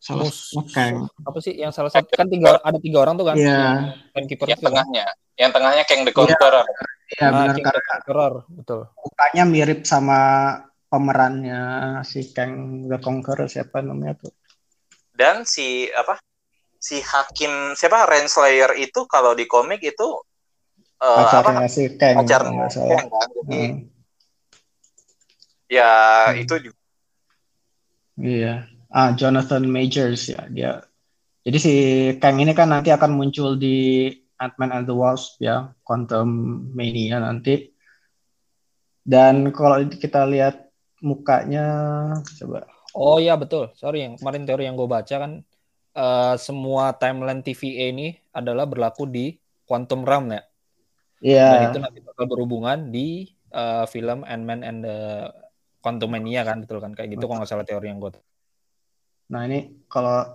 [0.02, 0.26] salah
[0.74, 1.06] Kang.
[1.22, 3.38] Apa sih yang salah satu kan tiga ada tiga orang tuh kan?
[3.38, 3.54] Iya.
[3.54, 3.74] Yeah.
[4.18, 5.06] Yang, yang tengahnya.
[5.38, 6.66] Yang tengahnya Kang the Conqueror.
[7.12, 8.82] Iya, ya, benar King the Conqueror, betul.
[8.98, 10.20] Mukanya mirip sama
[10.90, 11.62] pemerannya
[12.02, 14.34] si Kang the Conqueror siapa namanya tuh?
[15.14, 16.18] Dan si apa?
[16.82, 20.18] Si Hakim siapa Renslayer itu kalau di komik itu
[20.98, 21.70] uh, pacarnya apa?
[21.70, 22.26] si Kang.
[22.26, 23.28] Pacarnya Kang kan.
[23.38, 23.78] Jadi, hmm.
[25.70, 25.94] Ya,
[26.34, 26.42] hmm.
[26.42, 26.80] itu juga.
[28.18, 28.56] Iya
[28.92, 30.84] ah Jonathan Majors ya dia.
[31.42, 31.74] Jadi si
[32.22, 36.30] Kang ini kan nanti akan muncul di Ant-Man and the Wasp ya Quantum
[36.76, 37.72] Mania nanti.
[39.02, 40.70] Dan kalau kita lihat
[41.02, 41.66] mukanya
[42.38, 42.70] coba.
[42.94, 43.74] Oh iya betul.
[43.74, 45.42] Sorry yang kemarin teori yang gue baca kan
[45.98, 49.34] uh, semua timeline TVA ini adalah berlaku di
[49.66, 50.44] Quantum Realm ya.
[51.26, 51.38] Iya.
[51.42, 51.50] Yeah.
[51.50, 54.98] Dan itu nanti bakal berhubungan di uh, film Ant-Man and the
[55.82, 56.94] Quantum Mania kan betul kan?
[56.94, 58.14] Kayak gitu kalau nggak salah teori yang gue
[59.32, 60.28] Nah ini kalau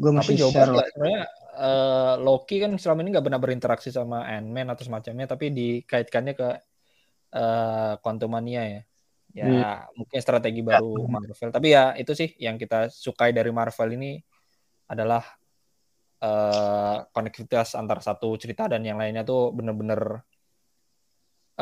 [0.00, 0.86] gue masih tapi share lah.
[0.88, 1.22] Sebenarnya
[1.60, 6.48] uh, Loki kan selama ini nggak pernah berinteraksi sama Ant-Man atau semacamnya, tapi dikaitkannya ke
[7.36, 8.82] uh, Quantumania ya.
[9.30, 9.94] Ya hmm.
[9.94, 11.06] mungkin strategi baru ya.
[11.06, 11.50] Marvel.
[11.54, 14.18] Tapi ya itu sih yang kita sukai dari Marvel ini
[14.90, 15.22] adalah
[16.18, 20.26] uh, konektivitas antara satu cerita dan yang lainnya tuh bener-bener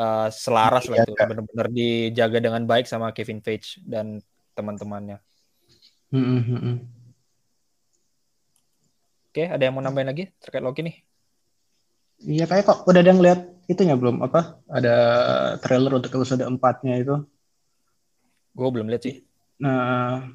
[0.01, 4.17] uh, selaras ya, lah itu, bener-bener dijaga dengan baik sama Kevin Feige dan
[4.57, 5.21] teman-temannya.
[6.09, 6.77] Hmm, hmm, hmm.
[9.29, 10.95] Oke, ada yang mau nambahin lagi terkait Loki nih?
[12.25, 14.57] Iya, kayak kok udah ada yang lihat itunya belum apa?
[14.65, 14.95] Ada
[15.61, 17.15] trailer untuk episode empatnya itu.
[18.57, 19.21] Gue belum lihat sih.
[19.61, 20.25] Nah,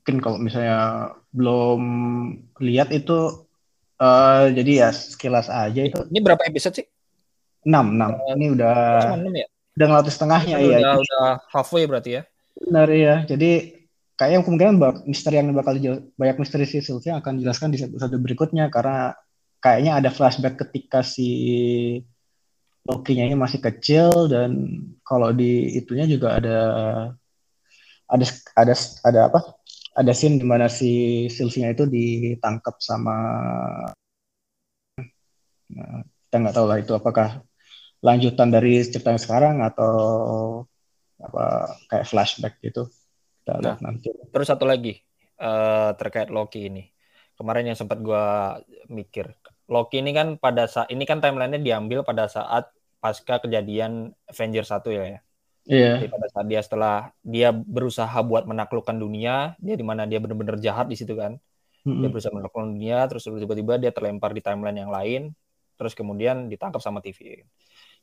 [0.00, 1.82] mungkin kalau misalnya belum
[2.58, 3.44] lihat itu
[4.00, 6.00] uh, jadi ya sekilas aja itu.
[6.08, 6.86] Ini berapa episode sih?
[7.68, 8.16] Enam, enam.
[8.16, 9.48] Uh, ini udah cuma 6 ya?
[9.76, 10.78] Udah ngelatis setengahnya ya.
[10.80, 12.22] Udah, udah halfway berarti ya.
[12.56, 13.14] Benar ya.
[13.28, 13.79] Jadi
[14.20, 14.76] kayaknya kemungkinan
[15.08, 15.80] misteri yang bakal
[16.20, 19.16] banyak misteri si Sylvia akan dijelaskan di episode berikutnya karena
[19.64, 21.28] kayaknya ada flashback ketika si
[22.84, 24.76] Loki-nya ini masih kecil dan
[25.08, 26.58] kalau di itunya juga ada
[28.12, 28.24] ada
[28.60, 28.74] ada
[29.08, 29.40] ada apa?
[29.96, 33.16] Ada scene di mana si Sylvia itu ditangkap sama
[35.72, 37.28] nah, kita nggak tahu lah itu apakah
[38.04, 39.92] lanjutan dari cerita yang sekarang atau
[41.20, 41.44] apa
[41.88, 42.88] kayak flashback gitu.
[43.40, 44.12] Kita nah, nanti.
[44.12, 45.00] Terus satu lagi
[45.40, 46.84] uh, terkait Loki ini.
[47.34, 48.24] Kemarin yang sempat gue
[48.92, 49.32] mikir,
[49.70, 52.68] Loki ini kan pada saat ini kan timelinenya diambil pada saat
[53.00, 54.92] pasca kejadian Avengers 1 ya.
[54.92, 55.00] ya.
[55.00, 55.18] Iya.
[55.64, 55.94] Yeah.
[55.96, 60.60] Jadi pada saat dia setelah dia berusaha buat menaklukkan dunia, dia di mana dia benar-benar
[60.60, 61.40] jahat di situ kan.
[61.86, 62.00] Mm-hmm.
[62.04, 65.32] Dia berusaha menaklukkan dunia, terus tiba-tiba dia terlempar di timeline yang lain,
[65.80, 67.46] terus kemudian ditangkap sama TV.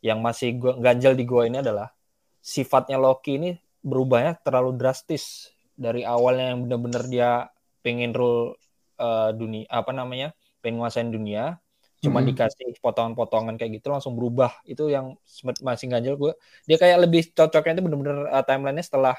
[0.01, 1.93] Yang masih gua, ganjel di gua ini adalah
[2.41, 3.51] sifatnya Loki ini
[3.87, 7.31] berubahnya terlalu drastis dari awalnya yang benar-benar dia
[7.79, 8.59] pengen rule
[8.99, 11.55] uh, dunia apa namanya pengen nguasain dunia
[11.97, 12.29] cuma hmm.
[12.29, 14.53] dikasih potongan-potongan kayak gitu langsung berubah.
[14.67, 15.17] Itu yang
[15.65, 16.35] masih ganjel gue
[16.69, 19.15] dia kayak lebih cocoknya itu benar-benar uh, timelinenya setelah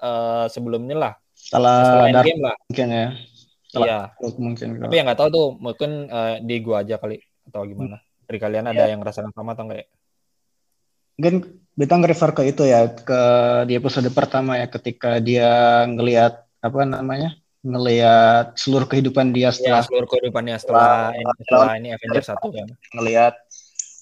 [0.00, 1.12] uh, sebelumnya lah.
[1.36, 2.56] Setelah, setelah game lah.
[2.66, 3.08] mungkin ya.
[3.76, 3.98] Iya.
[4.40, 7.20] Mungkin tapi yang nggak tahu tuh mungkin uh, di gua aja kali
[7.52, 8.00] atau gimana.
[8.26, 8.90] Dari kalian ada yeah.
[8.90, 9.88] yang rasakan sama atau enggak ya?
[11.16, 13.20] Mungkin Bintang refer ke itu ya ke
[13.68, 19.88] di episode pertama ya ketika dia ngelihat apa namanya ngelihat seluruh kehidupan dia setelah ya,
[19.92, 23.34] seluruh kehidupannya setelah setelah, ini, setelah ini Avengers satu kan ngelihat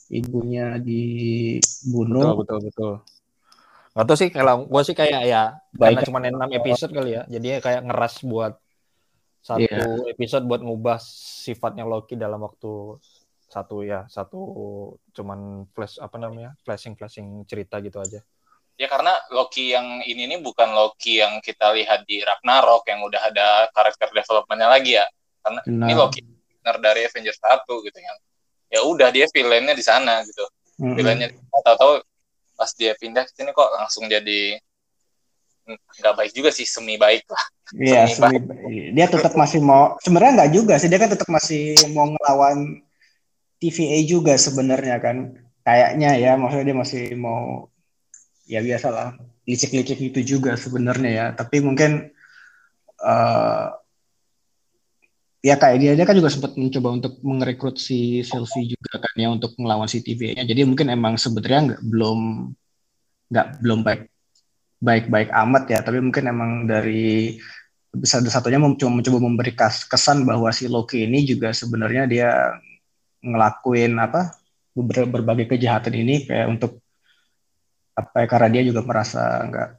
[0.06, 2.94] ibunya dibunuh betul betul betul
[3.94, 5.42] Gak sih kalau gue sih kayak ya
[5.74, 6.02] Baik.
[6.02, 8.54] karena cuma enam episode kali ya jadi kayak ngeras buat
[9.42, 10.14] satu yeah.
[10.14, 13.02] episode buat ngubah sifatnya Loki dalam waktu
[13.54, 14.40] satu ya satu
[15.14, 18.18] cuman flash apa namanya flashing flashing cerita gitu aja.
[18.74, 23.22] Ya karena Loki yang ini nih bukan Loki yang kita lihat di Ragnarok yang udah
[23.30, 25.06] ada karakter developmentnya lagi ya.
[25.38, 25.86] Karena nah.
[25.86, 26.20] ini Loki
[26.64, 28.12] dari Avengers 1 gitu ya
[28.74, 30.42] ya udah dia villainnya di sana gitu.
[30.74, 30.94] Mm-hmm.
[30.98, 31.28] villainnya
[31.62, 32.02] tahu-tahu
[32.58, 34.58] pas dia pindah ke sini kok langsung jadi
[35.64, 37.44] nggak baik juga sih semi baik lah.
[37.72, 41.78] Iya semi, semi dia tetap masih mau sebenarnya nggak juga sih dia kan tetap masih
[41.94, 42.83] mau ngelawan
[43.64, 45.16] TVA juga sebenarnya kan.
[45.64, 47.72] Kayaknya ya maksudnya dia masih mau
[48.44, 49.08] ya biasa lah
[49.48, 51.26] licik-licik itu juga sebenarnya ya.
[51.32, 52.12] Tapi mungkin
[53.00, 53.66] uh,
[55.40, 59.28] ya kayak dia dia kan juga sempat mencoba untuk merekrut si Sylvie juga kan ya
[59.32, 62.20] untuk melawan si TVA-nya jadi mungkin emang sebenarnya nggak belum
[63.28, 64.02] nggak belum baik
[64.84, 65.80] baik baik amat ya.
[65.80, 67.40] Tapi mungkin emang dari
[67.94, 72.28] besar satunya mencoba, mencoba memberi kesan bahwa si Loki ini juga sebenarnya dia
[73.24, 74.36] ngelakuin apa
[74.76, 76.84] ber, berbagai kejahatan ini kayak untuk
[77.94, 79.78] apa ya karena dia juga merasa enggak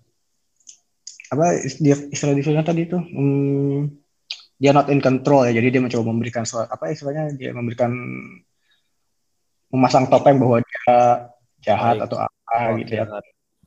[1.35, 1.45] apa
[1.83, 3.91] dia istilah istilah tadi itu hmm,
[4.55, 7.91] dia not in control ya jadi dia mencoba memberikan suatu apa istilahnya dia memberikan
[9.67, 10.95] memasang topeng bahwa dia
[11.59, 12.05] jahat Baik.
[12.07, 13.05] atau apa oh, gitu ya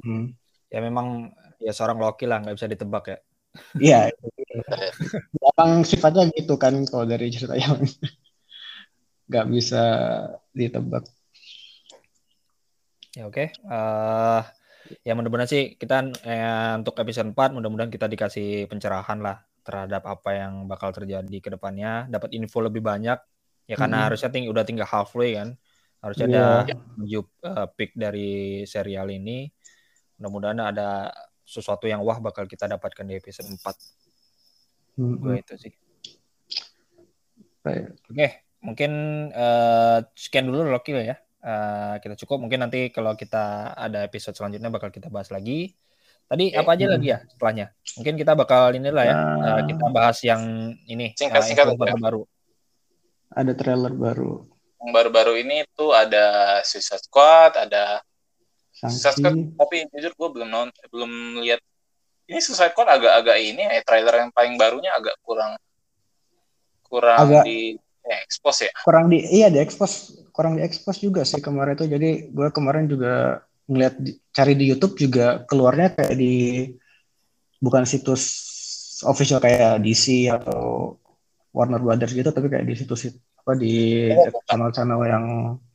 [0.00, 0.24] hmm.
[0.72, 1.28] ya memang
[1.60, 3.18] ya seorang Loki lah nggak bisa ditebak ya
[3.76, 4.00] iya
[5.44, 7.76] memang sifatnya gitu kan kalau dari cerita yang
[9.28, 9.82] nggak bisa
[10.56, 11.04] ditebak
[13.14, 13.48] ya oke okay.
[13.68, 14.42] uh, eh,
[15.04, 20.32] ya mudah-mudahan sih kita eh, untuk episode 4 mudah-mudahan kita dikasih pencerahan lah terhadap apa
[20.32, 23.20] yang bakal terjadi ke depannya, dapat info lebih banyak.
[23.68, 24.06] Ya karena hmm.
[24.08, 25.60] harusnya ting udah tinggal halfway kan.
[26.00, 26.64] Harusnya yeah.
[26.64, 29.52] ada menuju uh, peak dari serial ini.
[30.16, 31.12] Mudah-mudahan ada
[31.44, 33.60] sesuatu yang wah bakal kita dapatkan di episode 4.
[34.96, 35.20] Hmm.
[35.20, 35.72] Gue itu sih.
[37.68, 38.92] Oke, okay, mungkin
[39.32, 41.16] uh, sekian dulu Loki ya.
[41.38, 42.42] Uh, kita cukup.
[42.42, 45.74] Mungkin nanti kalau kita ada episode selanjutnya bakal kita bahas lagi.
[46.28, 46.60] Tadi okay.
[46.60, 47.66] apa aja lagi ya setelahnya?
[47.96, 49.16] Mungkin kita bakal ini lah ya.
[49.16, 49.56] Nah.
[49.56, 51.96] Uh, kita bahas yang ini singkat, uh, singkat ya.
[51.96, 52.22] baru.
[53.32, 54.44] Ada trailer baru.
[54.78, 57.98] Yang baru-baru ini tuh ada Suicide Squad, ada
[58.70, 58.94] Sanksi.
[59.02, 61.58] Suicide Squad, tapi jujur gue belum nonton, belum lihat.
[62.30, 65.58] Ini Suicide Squad agak-agak ini ya, trailer yang paling barunya agak kurang
[66.86, 67.76] kurang agak, di
[68.08, 68.72] ya, expose ya.
[68.82, 71.86] Kurang di iya di expose, kurang di expose juga sih kemarin itu.
[71.86, 73.94] Jadi gue kemarin juga ngeliat
[74.32, 76.64] cari di YouTube juga keluarnya kayak di
[77.60, 78.48] bukan situs
[79.04, 80.96] official kayak DC atau
[81.52, 83.12] Warner Brothers gitu tapi kayak di situs
[83.44, 84.08] apa di
[84.48, 85.24] channel-channel yang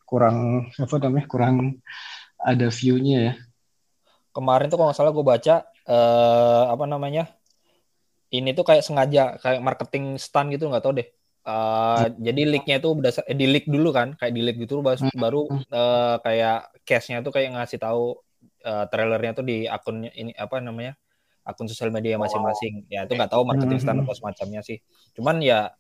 [0.06, 1.56] kurang apa namanya kurang
[2.42, 3.34] ada view-nya ya.
[4.34, 7.30] Kemarin tuh kalau nggak salah gue baca eh, apa namanya
[8.34, 11.06] ini tuh kayak sengaja kayak marketing stand gitu nggak tau deh.
[11.44, 12.24] Uh, hmm.
[12.24, 15.20] jadi leaknya itu berdasar eh, di leak dulu kan kayak di leak gitu baru, hmm.
[15.20, 15.42] baru
[15.76, 18.16] uh, kayak cashnya tuh kayak ngasih tahu
[18.64, 20.96] uh, trailernya tuh di akunnya ini apa namanya
[21.44, 24.08] akun sosial media masing-masing ya itu nggak tahu marketing stand hmm.
[24.08, 24.80] atau semacamnya sih
[25.12, 25.76] cuman ya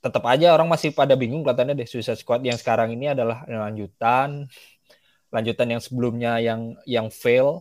[0.00, 4.48] tetap aja orang masih pada bingung kelihatannya deh Suicide Squad yang sekarang ini adalah lanjutan
[5.28, 7.60] lanjutan yang sebelumnya yang yang fail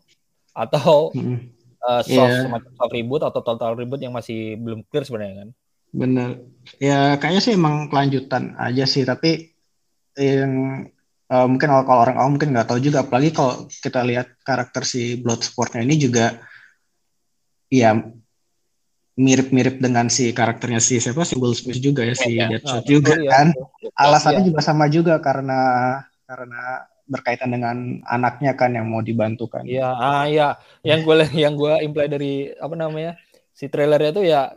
[0.55, 1.51] atau hmm.
[1.83, 2.47] uh, soft yeah.
[2.47, 5.49] semacam soft reboot atau total reboot yang masih belum clear sebenarnya kan
[5.95, 6.43] Bener.
[6.81, 9.55] Ya kayaknya sih emang kelanjutan aja sih, tapi
[10.19, 10.85] yang
[11.31, 15.15] uh, mungkin kalau orang awam mungkin nggak tahu juga, apalagi kalau kita lihat karakter si
[15.21, 16.35] Bloodsportnya ini juga
[17.71, 17.95] ya
[19.15, 22.89] mirip-mirip dengan si karakternya si siapa si Will Smith juga ya si ya, Deadshot ya,
[22.99, 23.47] juga ya, kan.
[23.79, 24.47] Ya, Alasannya ya.
[24.51, 25.59] juga sama juga karena
[26.27, 29.63] karena berkaitan dengan anaknya kan yang mau dibantu kan.
[29.63, 30.57] Iya, ah iya.
[30.81, 33.15] Yang gue yang gue imply dari apa namanya?
[33.55, 34.51] Si trailernya itu ya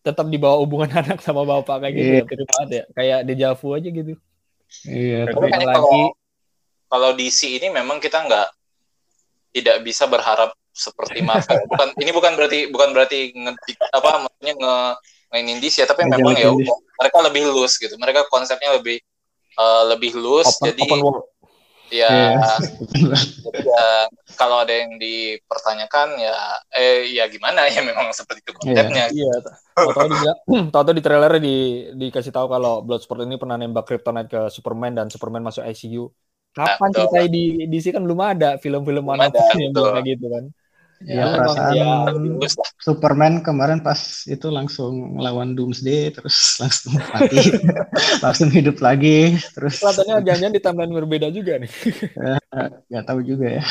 [0.00, 2.24] tetap dibawa hubungan anak sama bapak kayak gitu yeah.
[2.24, 2.84] ya, banget ya.
[2.96, 4.14] Kayak dejavu aja gitu.
[4.86, 5.20] Iya.
[5.28, 6.02] Yeah, lagi
[6.90, 8.48] kalau DC ini memang kita nggak
[9.54, 11.62] tidak bisa berharap seperti Marvel.
[11.70, 13.52] Bukan ini bukan berarti bukan berarti nge,
[13.94, 14.76] apa maksudnya nge
[15.30, 16.50] mainin DC ya, tapi memang ya
[16.98, 17.94] mereka lebih loose gitu.
[17.94, 18.98] Mereka konsepnya lebih
[19.54, 21.26] uh, lebih loose open, jadi open world.
[21.90, 22.58] Ya, yeah.
[22.94, 23.86] jadi ya
[24.38, 26.38] kalau ada yang dipertanyakan ya
[26.70, 29.10] eh ya gimana ya memang seperti itu konsepnya.
[29.10, 29.26] Iya.
[29.26, 29.38] Yeah.
[29.74, 30.18] Tahu di
[30.74, 31.56] tahu di trailer di
[31.98, 36.06] dikasih tahu kalau Bloodsport ini pernah nembak Kryptonite ke Superman dan Superman masuk ICU.
[36.50, 40.44] Kapan nah, cerita di DC kan belum ada film-film mana yang kayak gitu kan.
[41.00, 41.88] Ya, ya perasaan ya,
[42.76, 47.40] Superman kemarin pas itu langsung lawan Doomsday terus langsung mati,
[48.24, 49.80] langsung hidup lagi terus.
[49.80, 51.72] Kelihatannya jangan-jangan di timeline berbeda juga nih.
[52.20, 52.36] ya,
[52.92, 53.64] gak tahu juga ya.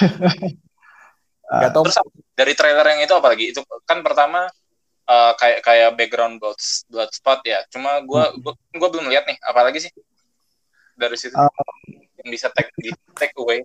[1.45, 1.85] Gak tahu.
[1.85, 1.97] Terus
[2.33, 3.45] dari trailer yang itu apa lagi?
[3.53, 4.49] Itu kan pertama
[5.05, 6.57] uh, kayak kayak background blood
[6.89, 7.61] blood spot ya.
[7.69, 8.41] Cuma gue hmm.
[8.41, 9.37] gua, gua belum lihat nih.
[9.45, 9.93] Apalagi sih
[10.97, 11.53] dari situ um,
[12.25, 13.61] yang bisa take di take away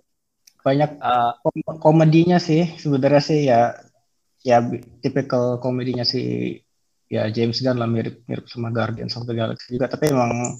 [0.65, 1.37] banyak uh,
[1.77, 3.77] komedinya sih sebenarnya sih ya
[4.41, 4.65] ya
[5.05, 6.57] tipikal komedinya si
[7.05, 9.93] ya James Gunn lah mirip mirip sama Guardians of the Galaxy juga.
[9.93, 10.57] Tapi emang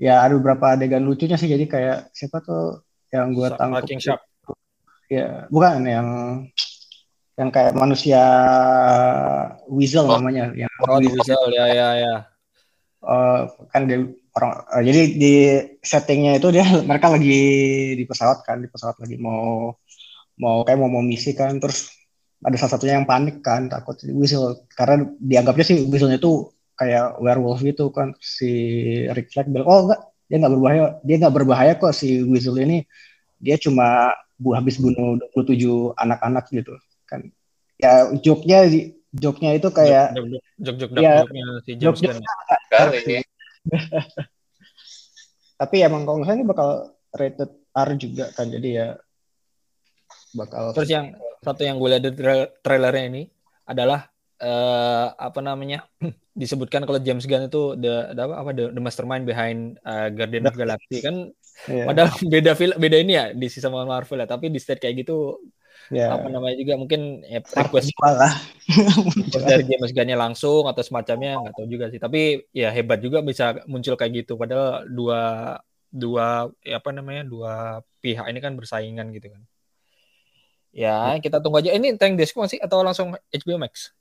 [0.00, 2.80] ya ada beberapa adegan lucunya sih jadi kayak siapa tuh
[3.12, 3.84] yang gue tangkap
[5.08, 6.08] ya bukan yang
[7.38, 8.20] yang kayak manusia
[9.68, 10.16] Weasel oh.
[10.16, 12.14] namanya yang oh, Weasel ya ya ya.
[12.98, 15.32] Uh, kan dia orang uh, jadi di
[15.82, 17.38] settingnya itu dia mereka lagi
[17.98, 19.74] di pesawat kan di pesawat lagi mau
[20.38, 21.90] mau kayak mau mau misi kan terus
[22.38, 27.58] ada salah satunya yang panik kan takut whistle karena dianggapnya sih whistlenya itu kayak werewolf
[27.66, 28.50] gitu kan si
[29.10, 32.86] Rick Flag bilang oh enggak dia nggak berbahaya dia nggak berbahaya kok si whistle ini
[33.42, 36.78] dia cuma bu habis bunuh 27 anak-anak gitu
[37.10, 37.26] kan.
[37.78, 38.70] Ya joknya
[39.14, 40.14] joknya itu kayak
[40.62, 41.26] jok jok jok ya,
[45.60, 46.68] Tapi emang kalau misalnya ini bakal
[47.14, 48.88] rated R juga kan, jadi ya
[50.38, 50.70] bakal.
[50.76, 51.06] Terus yang
[51.42, 52.12] satu yang gue lihat di
[52.62, 53.22] trailernya ini
[53.66, 54.06] adalah
[54.42, 55.86] uh, apa namanya
[56.40, 60.54] disebutkan kalau James Gunn itu the, the apa the, the mastermind behind uh, Guardian of
[60.54, 61.34] Galaxy kan
[61.66, 61.86] yeah.
[61.86, 65.42] padahal beda film beda ini ya di sisi Marvel ya tapi di state kayak gitu
[65.92, 66.14] yeah.
[66.14, 68.34] apa namanya juga mungkin ya, request lah.
[69.48, 72.00] dari James Gunn langsung atau semacamnya nggak tahu juga sih.
[72.00, 74.36] Tapi ya hebat juga bisa muncul kayak gitu.
[74.36, 75.22] Padahal dua
[75.88, 79.42] dua ya apa namanya dua pihak ini kan bersaingan gitu kan.
[80.72, 81.72] Ya kita tunggu aja.
[81.72, 83.92] Ini tank disco masih atau langsung HBO Max?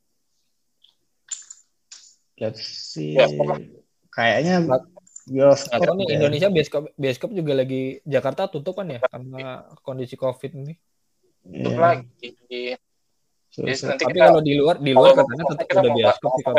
[2.38, 2.62] Let's
[2.93, 3.17] see.
[3.17, 3.26] Ya,
[4.13, 4.62] kayaknya
[5.28, 10.56] bioskop nah, nih, Indonesia bioskop bioskop juga lagi Jakarta tutup kan ya karena kondisi covid
[10.56, 10.73] ini
[11.48, 11.82] tutup yeah.
[11.82, 12.30] lagi.
[13.58, 16.58] Yes, nanti Tapi kita, kalau di luar di luar katanya tetap udah bioskop sih kalau.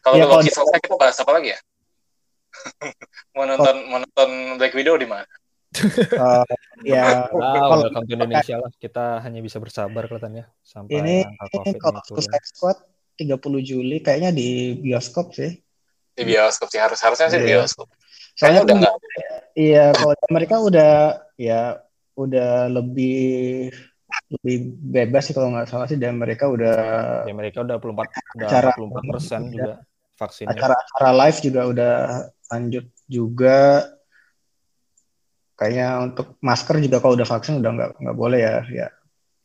[0.00, 1.58] Kalau ya, kalau selesai kita bahas apa lagi ya?
[3.38, 4.30] mau nonton mau nonton
[4.60, 5.24] Black Widow di mana?
[6.18, 6.42] uh,
[6.82, 8.70] ya wow, welcome to Indonesia lah.
[8.76, 11.16] Kita hanya bisa bersabar kelihatannya sampai ini,
[11.56, 12.78] ini kalau Suicide Squad
[13.16, 15.56] 30 Juli kayaknya di bioskop sih.
[16.12, 17.64] Di bioskop sih harus harusnya sih di iya.
[17.64, 17.88] bioskop.
[18.36, 18.94] Soalnya udah enggak.
[19.56, 20.92] Iya, kalau mereka udah
[21.40, 21.80] ya
[22.26, 23.70] udah lebih
[24.30, 26.76] lebih bebas sih kalau nggak salah sih dan mereka udah
[27.26, 29.74] ya mereka udah 24 udah acara 24 persen juga
[30.18, 31.94] vaksin acara-acara live juga udah
[32.50, 33.86] lanjut juga.
[35.54, 38.88] Kayaknya untuk masker juga kalau udah vaksin udah nggak nggak boleh ya ya.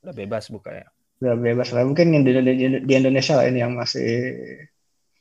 [0.02, 0.88] Udah bebas buka ya?
[1.22, 1.84] Udah bebas lah.
[1.86, 4.10] Mungkin di, di, di Indonesia lah ini yang masih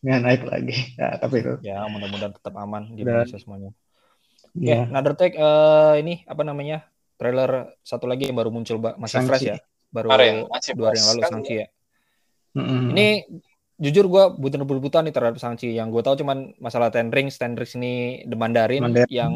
[0.01, 0.77] nggak naik lagi.
[1.01, 1.55] Ya tapi itu.
[1.67, 3.75] Ya mudah-mudahan tetap aman di Indonesia semuanya.
[4.55, 4.87] Oke, yeah.
[4.87, 6.87] another take uh, ini apa namanya?
[7.15, 9.29] Trailer satu lagi yang baru muncul masih Sangchi.
[9.31, 9.57] fresh ya?
[9.95, 11.67] Baru Kemarin, dua hari yang lalu Sangchi ya?
[12.55, 12.87] Mm-hmm.
[12.95, 13.09] ini
[13.83, 17.39] jujur gue butuh butuh nih terhadap Sangchi yang gue tahu cuman masalah Ten Rings.
[17.39, 19.11] Ten Rings ini The Mandarin, Mandarin.
[19.11, 19.35] yang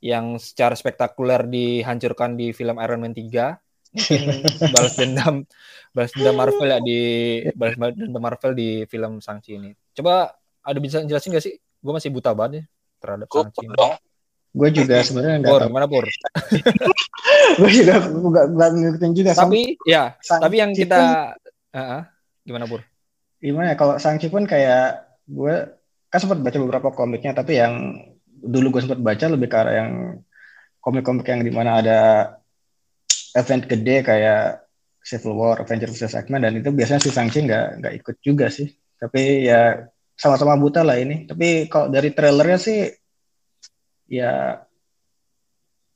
[0.00, 3.56] yang secara spektakuler dihancurkan di film Iron Man 3
[3.96, 4.20] mungkin
[4.76, 5.34] balas dendam
[5.96, 7.00] balas dendam Marvel ya di
[7.56, 9.72] balas dendam Marvel di film Sangchi ini.
[9.96, 11.56] Coba ada bisa jelasin gak sih?
[11.56, 12.64] Gue masih buta banget ya
[13.00, 13.96] terhadap Sangchi dong
[14.56, 15.72] gue juga sebenarnya nggak tahu.
[15.72, 16.04] mana pur
[17.60, 17.94] gue juga
[18.48, 19.30] nggak ngikutin juga.
[19.36, 22.02] Tapi sang, ya sang tapi yang kita pun, uh,
[22.48, 22.80] gimana pur
[23.36, 25.54] gimana ya kalau Sangchi pun kayak gue
[26.08, 28.00] kan sempat baca beberapa komiknya tapi yang
[28.40, 29.90] dulu gue sempat baca lebih ke arah yang
[30.80, 32.00] komik-komik yang di mana ada
[33.36, 34.66] event gede kayak
[35.06, 38.66] Civil War, Avengers vs X-Men dan itu biasanya si Sangchi nggak nggak ikut juga sih.
[38.98, 39.86] Tapi ya
[40.18, 41.30] sama-sama buta lah ini.
[41.30, 42.90] Tapi kalau dari trailernya sih
[44.06, 44.62] ya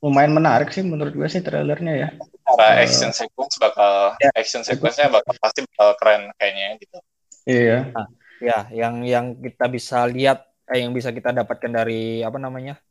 [0.01, 2.09] lumayan menarik sih menurut gue sih trailernya ya.
[2.41, 6.97] Cara uh, action sequence bakal ya, action sequence-nya bakal pasti bakal keren kayaknya gitu.
[7.45, 7.79] Iya.
[7.93, 8.07] Nah,
[8.41, 12.81] ya, yang yang kita bisa lihat eh, yang bisa kita dapatkan dari apa namanya?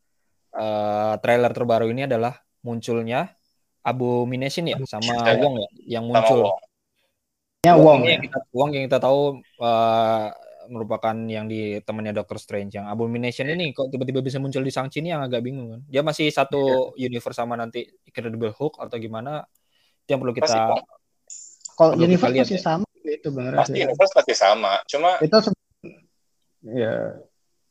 [0.50, 2.34] Uh, trailer terbaru ini adalah
[2.66, 3.30] munculnya
[3.80, 6.52] Abomination ya sama ya, Wong ya yang muncul.
[6.52, 6.58] Wong.
[7.64, 10.26] Ya, Wong, yang kita, Wong yang kita tahu uh,
[10.70, 15.02] merupakan yang di temannya Doctor Strange yang Abomination ini kok tiba-tiba bisa muncul di Shang-Chi
[15.02, 15.80] ini yang agak bingung kan.
[15.90, 17.10] Dia masih satu yeah.
[17.10, 19.44] universe sama nanti Incredible Hulk atau gimana?
[20.06, 20.46] Itu yang perlu kita
[21.74, 22.62] kalau universe masih ya.
[22.62, 23.88] sama itu benar Pasti ya.
[23.90, 24.72] universe pasti sama.
[24.86, 25.36] Cuma itu
[26.60, 27.16] ya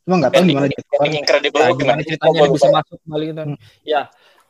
[0.04, 0.66] cuma nggak tahu gimana
[1.06, 3.42] yang Incredible Hulk gimana ceritanya bisa masuk kembali gitu.
[3.46, 3.58] Hmm.
[3.86, 4.02] Ya,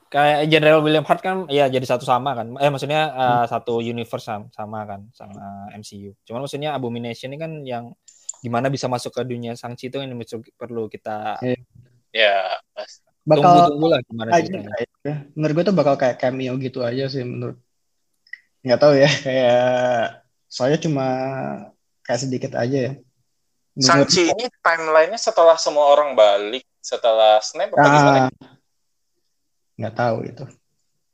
[0.10, 3.48] kayak General William Hart kan ya jadi satu sama kan eh maksudnya uh, hmm.
[3.54, 7.94] satu universe sama, sama kan sama MCU cuman maksudnya Abomination ini kan yang
[8.40, 10.16] gimana bisa masuk ke dunia sangci itu yang
[10.56, 11.60] perlu kita iya.
[12.12, 12.38] ya
[12.72, 12.92] pas
[13.28, 14.56] bakal tunggu tunggu lah gimana sih
[15.04, 15.16] ya.
[15.36, 17.60] menurut gue tuh bakal kayak cameo gitu aja sih menurut
[18.64, 21.08] nggak tahu ya kayak soalnya cuma
[22.08, 22.94] kayak sedikit aja ya
[23.80, 28.28] Sangchi ini timelinenya setelah semua orang balik setelah Snap ah, gimana?
[29.80, 30.44] Nggak tahu itu.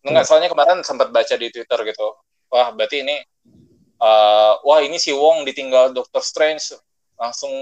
[0.01, 2.07] Enggak, soalnya kemarin sempat baca di Twitter gitu.
[2.49, 3.21] Wah, berarti ini
[4.01, 6.73] uh, wah ini si Wong ditinggal Doctor Strange
[7.19, 7.53] langsung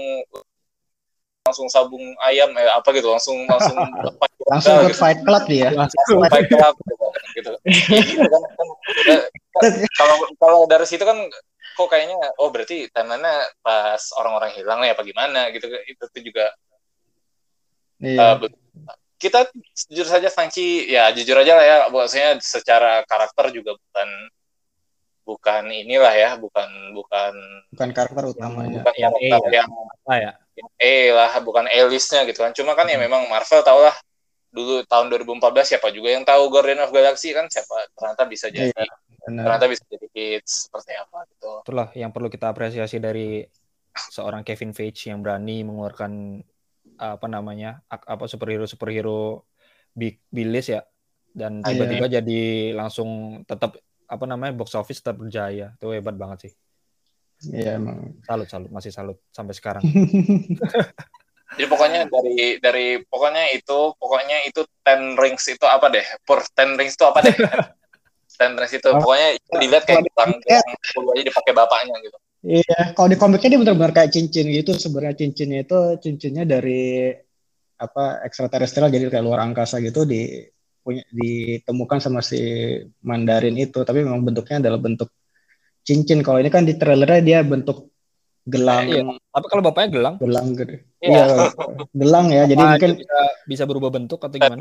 [1.44, 3.76] langsung sabung ayam eh apa gitu langsung langsung
[4.52, 4.96] langsung gitu.
[4.96, 7.04] fight club dia langsung fight club gitu,
[7.36, 7.52] gitu.
[8.32, 11.20] kan, kan, kalau kalau dari situ kan
[11.74, 16.46] kok kayaknya oh berarti timelinenya pas orang-orang hilang nih apa gimana gitu itu tuh juga
[18.00, 18.40] iya.
[18.40, 18.48] uh,
[19.20, 19.44] kita
[19.90, 24.08] jujur saja Sanchi ya jujur aja lah ya maksudnya secara karakter juga bukan
[25.24, 27.32] bukan inilah ya, bukan bukan
[27.72, 28.84] bukan karakter utamanya.
[28.84, 29.68] Bukan yang karakter yang,
[30.06, 30.32] ah, ya.
[30.54, 32.52] yang E lah, bukan A-listnya gitu kan.
[32.52, 33.02] Cuma kan ya hmm.
[33.02, 33.96] ya memang Marvel tau lah
[34.54, 38.70] dulu tahun 2014 siapa juga yang tahu Guardian of Galaxy kan siapa ternyata bisa jadi
[38.70, 38.86] iya,
[39.26, 41.50] ternyata bisa jadi hits seperti apa gitu.
[41.66, 43.42] Itulah yang perlu kita apresiasi dari
[43.90, 46.38] seorang Kevin Feige yang berani mengeluarkan
[46.94, 49.42] apa namanya apa superhero superhero
[49.90, 50.86] big bilis ya
[51.34, 51.74] dan ah, iya.
[51.74, 52.42] tiba-tiba jadi
[52.78, 53.74] langsung tetap
[54.04, 56.52] apa namanya box office tetap berjaya itu hebat banget sih
[57.52, 58.16] Iya emang.
[58.24, 59.82] Salut, salut, masih salut sampai sekarang.
[61.54, 66.02] Jadi pokoknya dari dari pokoknya itu pokoknya itu ten rings itu apa deh?
[66.24, 67.34] Per ten rings itu apa deh?
[68.40, 68.98] ten rings itu oh.
[68.98, 70.66] pokoknya dilihat kayak bintang yang
[71.14, 72.18] aja dipakai bapaknya gitu.
[72.44, 74.72] Iya, kalau di komiknya dia benar-benar kayak cincin gitu.
[74.74, 77.14] Sebenarnya cincinnya itu cincinnya dari
[77.74, 80.42] apa ekstraterestrial jadi kayak luar angkasa gitu di
[80.84, 82.38] punya ditemukan sama si
[83.00, 83.80] Mandarin itu.
[83.80, 85.08] Tapi memang bentuknya adalah bentuk
[85.80, 86.20] cincin.
[86.20, 87.88] Kalau ini kan di trailernya dia bentuk
[88.44, 88.92] gelang.
[88.92, 89.02] iya.
[89.08, 90.14] Tapi kalau bapaknya gelang?
[90.20, 90.76] Gelang gitu.
[91.00, 91.48] Iya, ya,
[91.96, 92.44] gelang ya.
[92.44, 93.18] Jadi mungkin bisa,
[93.48, 94.60] bisa berubah bentuk atau gimana?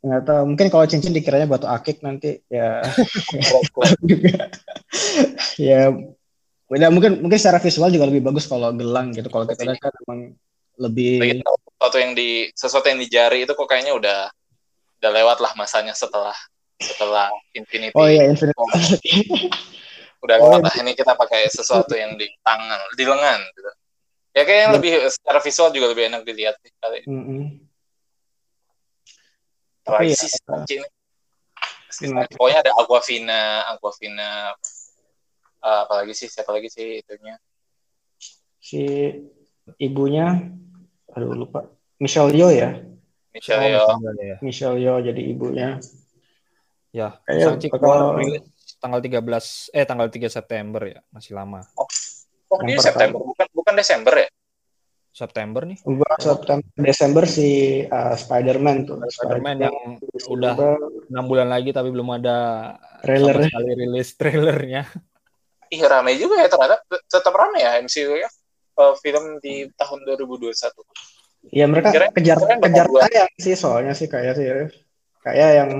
[0.00, 0.42] Nggak tahu.
[0.48, 2.80] Mungkin kalau cincin dikiranya batu akik nanti ya.
[5.60, 5.92] ya
[6.72, 9.28] Beda mungkin mungkin secara visual juga lebih bagus kalau gelang gitu.
[9.28, 10.32] Kalau kita lihat kan emang
[10.80, 14.18] lebih sesuatu yang di sesuatu yang di jari itu kok kayaknya udah
[15.02, 16.34] udah lewat lah masanya setelah
[16.78, 17.26] setelah
[17.58, 17.94] Infinity.
[17.98, 18.54] Oh iya Infinity.
[20.24, 20.66] udah oh, lewat iya.
[20.70, 23.70] lah ini kita pakai sesuatu yang di tangan, di lengan gitu.
[24.32, 24.74] Ya kayaknya ya.
[24.78, 27.02] lebih secara visual juga lebih enak dilihat sih kali.
[27.04, 27.42] Mm -hmm.
[29.82, 30.86] Tapi ya,
[32.38, 34.54] Pokoknya ada Aquafina, Aquafina
[35.62, 37.38] uh, apalagi sih siapa lagi sih itunya
[38.62, 38.82] si
[39.78, 40.38] ibunya
[41.14, 41.70] aduh lupa
[42.02, 42.70] Michelle Yeoh ya
[43.32, 43.88] Michelle Yeoh.
[44.44, 45.00] Michelle Yeoh.
[45.00, 45.80] Jadi ibunya.
[46.92, 48.20] Ya Shang-Chi bakal...
[48.82, 51.64] tanggal 13 eh tanggal 3 September ya masih lama.
[51.78, 51.88] Oh,
[52.52, 54.28] oh ini September bukan bukan Desember ya?
[55.12, 55.78] September nih.
[55.84, 58.96] Bukan September, Desember si uh, Spider-Man tuh.
[59.06, 59.76] Spider-Man yang
[60.28, 60.56] udah
[61.12, 62.36] enam bulan lagi tapi belum ada
[63.04, 63.44] trailer.
[63.44, 64.88] kali rilis trailernya.
[65.68, 66.80] Ih rame juga ya ternyata.
[66.88, 68.28] Tetap rame ya MCU ya.
[68.72, 70.48] Uh, film di tahun 2021.
[71.50, 74.46] Iya mereka Kira kejar kejar tayang sih soalnya sih kayak sih
[75.26, 75.70] kayak yang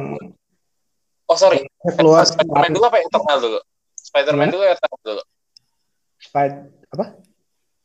[1.31, 1.65] Oh sorry,
[1.97, 3.59] keluar Spider-Man dulu apa Eternal dulu?
[3.97, 5.23] Spider-Man dulu ya Eternal dulu?
[6.21, 6.61] Spider
[6.93, 7.07] apa?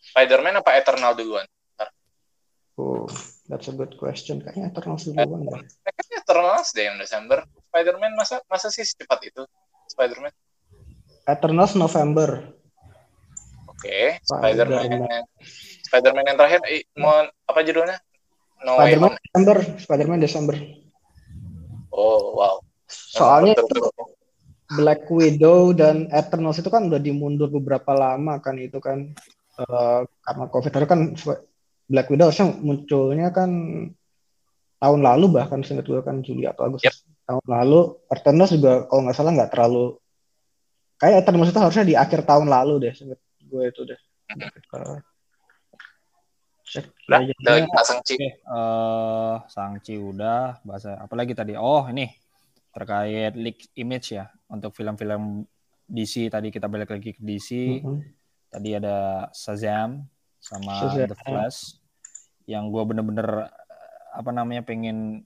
[0.03, 1.47] Spider-Man apa Eternal duluan?
[2.75, 3.07] Oh,
[3.47, 4.43] that's a good question.
[4.43, 5.57] Kayaknya Eternal duluan ya.
[5.63, 7.39] Kayaknya Eternal deh yang Desember.
[7.71, 9.47] Spider-Man masa masa sih secepat itu?
[9.87, 10.33] Spider-Man?
[11.23, 12.51] Eternals November.
[13.71, 14.27] Oke, okay.
[14.27, 15.07] Spider-Man.
[15.87, 16.59] Spider-Man yang terakhir
[16.99, 17.97] mau apa judulnya?
[18.61, 20.55] No Spider-Man Desember, Spider-Man Desember.
[21.95, 22.55] Oh, wow.
[22.87, 23.79] Soalnya itu
[24.67, 29.15] Black Widow dan Eternals itu kan udah dimundur beberapa lama kan itu kan
[29.63, 30.99] uh, karena Covid itu kan
[31.87, 33.49] Black Widow harusnya munculnya kan
[34.77, 36.95] tahun lalu bahkan seingat gue kan Juli atau Agustus yep.
[37.25, 37.79] tahun lalu
[38.11, 39.85] Eternals juga kalau nggak salah nggak terlalu
[40.99, 43.99] kayak Eternals itu harusnya di akhir tahun lalu deh seinget gue itu deh
[44.75, 44.99] uh,
[46.67, 47.31] cek nah, lagi
[47.87, 48.15] Sangci.
[48.43, 51.55] Uh, Sangci udah bahasa apa lagi tadi?
[51.55, 52.11] Oh ini
[52.75, 55.47] terkait leak image ya untuk film-film
[55.87, 57.97] DC tadi kita balik lagi ke DC mm-hmm.
[58.51, 60.03] tadi ada Shazam
[60.37, 61.07] sama Shazam.
[61.09, 61.59] The Flash
[62.45, 63.47] yang gue bener-bener
[64.11, 65.23] apa namanya pengen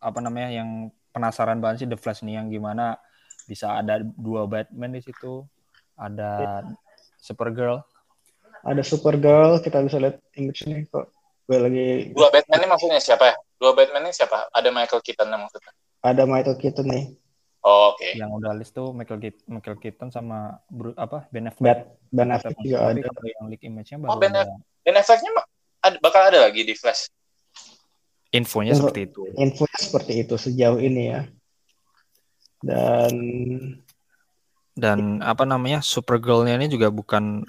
[0.00, 2.96] apa namanya yang penasaran banget sih The Flash nih yang gimana
[3.44, 5.44] bisa ada dua Batman di situ
[5.94, 6.64] ada
[7.20, 7.84] Supergirl
[8.64, 11.10] ada Supergirl kita bisa lihat image nih kok.
[11.48, 13.36] Gue lagi dua Batman ini maksudnya siapa ya?
[13.56, 14.52] Dua Batman ini siapa?
[14.52, 15.72] Ada Michael Keaton maksudnya?
[16.04, 17.04] Ada Michael Keaton nih.
[17.58, 17.98] Oh, oke.
[17.98, 18.14] Okay.
[18.14, 21.26] yang udah list tuh Michael Keaton, Michael Keaton sama Bru, apa?
[21.34, 21.66] Ben Affleck.
[21.66, 21.80] Bat,
[22.14, 23.02] Ben Affleck juga ada.
[23.02, 24.54] yang leak image-nya baru oh Ben, ada...
[24.86, 25.30] ben Affleck-nya
[25.82, 27.10] ada, bakal ada lagi di Flash.
[28.30, 29.20] Infonya Info, seperti itu.
[29.40, 31.20] infonya seperti itu sejauh ini ya.
[32.60, 33.14] Dan
[34.78, 35.80] dan apa namanya?
[35.80, 37.42] Supergirl-nya ini juga bukan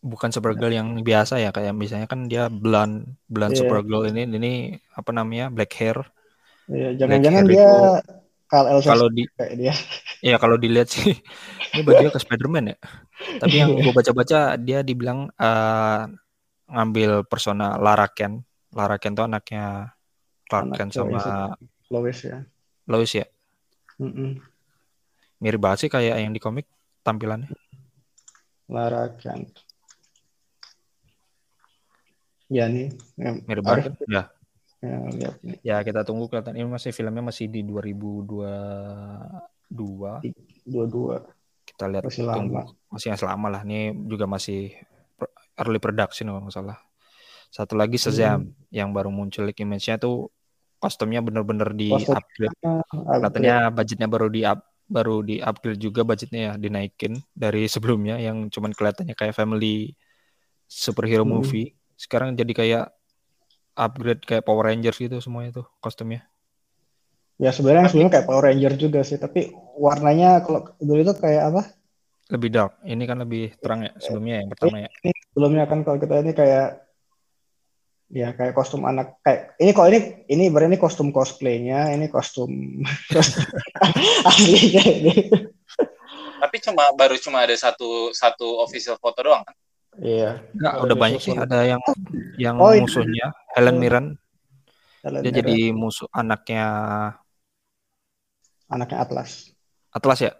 [0.00, 3.60] bukan Supergirl yang biasa ya kayak misalnya kan dia blonde blonde yeah.
[3.60, 4.52] Supergirl ini ini
[4.96, 6.00] apa namanya black hair.
[6.72, 8.00] yeah, jangan-jangan dia
[8.50, 9.74] kalau di kayak dia.
[10.20, 11.14] Iya, kalau dilihat sih
[11.72, 12.76] ini bajunya ke Spiderman ya.
[13.38, 16.10] Tapi yang gue baca-baca dia dibilang uh,
[16.66, 18.42] ngambil persona Lara Kent.
[18.74, 19.94] Lara Kent itu anaknya
[20.50, 21.54] Clark Kent sama
[21.94, 22.42] Lois ya.
[22.90, 23.26] Lois ya.
[24.02, 24.30] Mm -mm.
[25.40, 26.66] Mirip banget sih kayak yang di komik
[27.06, 27.54] tampilannya.
[28.66, 29.69] Lara Kent.
[32.50, 32.90] Ya nih.
[33.46, 34.26] Mirip banget ya.
[34.80, 35.60] Ya, lihat nih.
[35.60, 39.70] ya kita tunggu kelihatan ini masih filmnya masih di 2022.
[39.70, 40.26] 22.
[41.68, 42.62] Kita lihat masih lama.
[42.90, 43.62] Masih yang selama lah.
[43.62, 44.74] Ini juga masih
[45.60, 46.78] early production kalau nggak salah.
[47.50, 48.72] Satu lagi Shazam hmm.
[48.72, 50.32] yang baru muncul image-nya tuh
[50.80, 52.56] kostumnya bener-bener di upgrade.
[53.20, 58.48] Katanya budgetnya baru di up, baru di upgrade juga budgetnya ya dinaikin dari sebelumnya yang
[58.48, 59.92] cuman kelihatannya kayak family
[60.64, 61.32] superhero hmm.
[61.36, 61.76] movie.
[62.00, 62.84] Sekarang jadi kayak
[63.76, 66.24] upgrade kayak Power Rangers gitu semuanya tuh kostumnya.
[67.36, 71.62] Ya sebenarnya sebelumnya kayak Power Ranger juga sih, tapi warnanya kalau dulu itu kayak apa?
[72.30, 72.72] lebih dark.
[72.86, 74.88] Ini kan lebih terang ya sebelumnya yang pertama ya.
[75.02, 76.68] Ini sebelumnya kan kalau kita ini kayak
[78.10, 79.98] ya kayak kostum anak kayak ini kok ini
[80.30, 82.50] ini berarti kostum cosplaynya, ini kostum
[84.30, 85.14] aslinya ini.
[86.40, 89.54] Tapi cuma baru cuma ada satu satu official foto doang kan?
[89.98, 90.38] Iya.
[90.54, 91.80] Enggak, udah banyak sih ada yang
[92.38, 94.06] yang oh, musuhnya Helen Mirren.
[95.02, 95.38] Helen Dia Mirren.
[95.42, 96.66] jadi musuh anaknya
[98.70, 99.50] anaknya Atlas.
[99.90, 100.32] Atlas ya?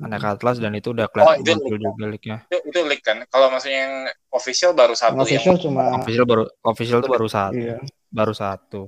[0.00, 2.38] Anak Atlas dan itu udah kelihatan oh, itu muncul juga leak-nya.
[2.48, 3.20] Itu, itu leak kan?
[3.28, 3.94] Kalau maksudnya yang
[4.32, 7.54] official baru satu official yang cuma official baru official itu baru satu.
[7.60, 7.76] Iya.
[8.08, 8.82] Baru satu.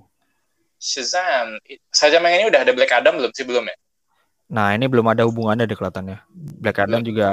[0.82, 1.62] Shazam.
[1.94, 3.76] Saja yang ini udah ada Black Adam belum sih belum ya?
[4.52, 6.18] Nah, ini belum ada hubungannya deh kelihatannya.
[6.34, 7.08] Black Adam belum.
[7.08, 7.28] juga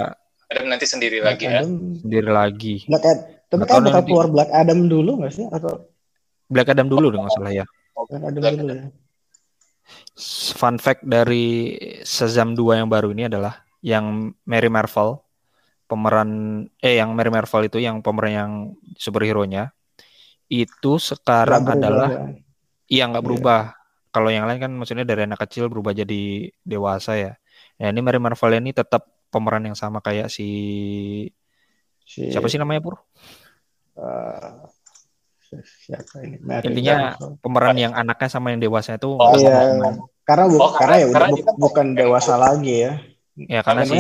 [0.50, 1.62] Adam nanti sendiri Black lagi ya?
[1.62, 2.00] Adam, ya.
[2.02, 2.76] Sendiri lagi.
[2.90, 3.26] Black Adam.
[3.50, 5.46] Tapi kan bakal keluar Black Adam dulu nggak sih?
[5.50, 5.90] Atau
[6.50, 7.66] Black Adam dulu dong salah ya.
[7.94, 8.86] Black Adam Black dulu ya.
[10.58, 15.22] Fun fact dari Shazam 2 yang baru ini adalah yang Mary Marvel
[15.90, 16.30] pemeran
[16.78, 18.52] eh yang Mary Marvel itu yang pemeran yang
[18.94, 19.74] superhero-nya
[20.46, 22.26] itu sekarang gak adalah ya.
[22.90, 23.30] iya nggak iya.
[23.30, 23.62] berubah.
[23.74, 23.78] Yeah.
[24.10, 27.34] Kalau yang lain kan maksudnya dari anak kecil berubah jadi dewasa ya.
[27.78, 30.50] Ya ini Mary Marvel ini tetap pemeran yang sama kayak si,
[32.04, 32.30] si...
[32.34, 33.02] siapa sih namanya Pur?
[33.98, 34.66] Uh,
[35.86, 36.38] siapa ini?
[36.42, 37.32] Mary Intinya Marvel.
[37.42, 39.78] pemeran yang anaknya sama yang dewasa itu oh, iya.
[40.26, 42.94] Karena bu oh, karena, ya udah bu bukan dewasa lagi ya.
[43.40, 43.96] Ya karena si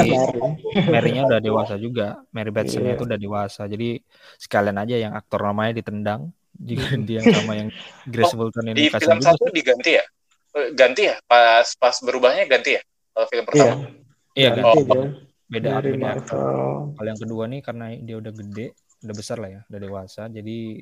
[0.91, 2.21] Mary-nya udah dewasa juga.
[2.30, 2.93] Mary Batson yeah.
[2.93, 3.65] itu udah dewasa.
[3.65, 4.03] Jadi
[4.36, 6.30] sekalian aja yang aktor namanya ditendang
[6.69, 7.69] diganti yang sama yang
[8.05, 8.77] Grace oh, Bolton ini.
[8.77, 10.05] Di film satu diganti ya?
[10.53, 11.15] Eh, ganti ya?
[11.23, 12.82] Pas pas berubahnya ganti ya?
[13.15, 13.65] Kalau film pertama.
[13.65, 13.75] Iya,
[14.40, 14.80] iya ganti.
[14.88, 15.12] Oh.
[15.50, 16.22] Beda beda
[16.96, 20.30] Kalau yang kedua nih karena dia udah gede, udah besar lah ya, udah dewasa.
[20.30, 20.80] Jadi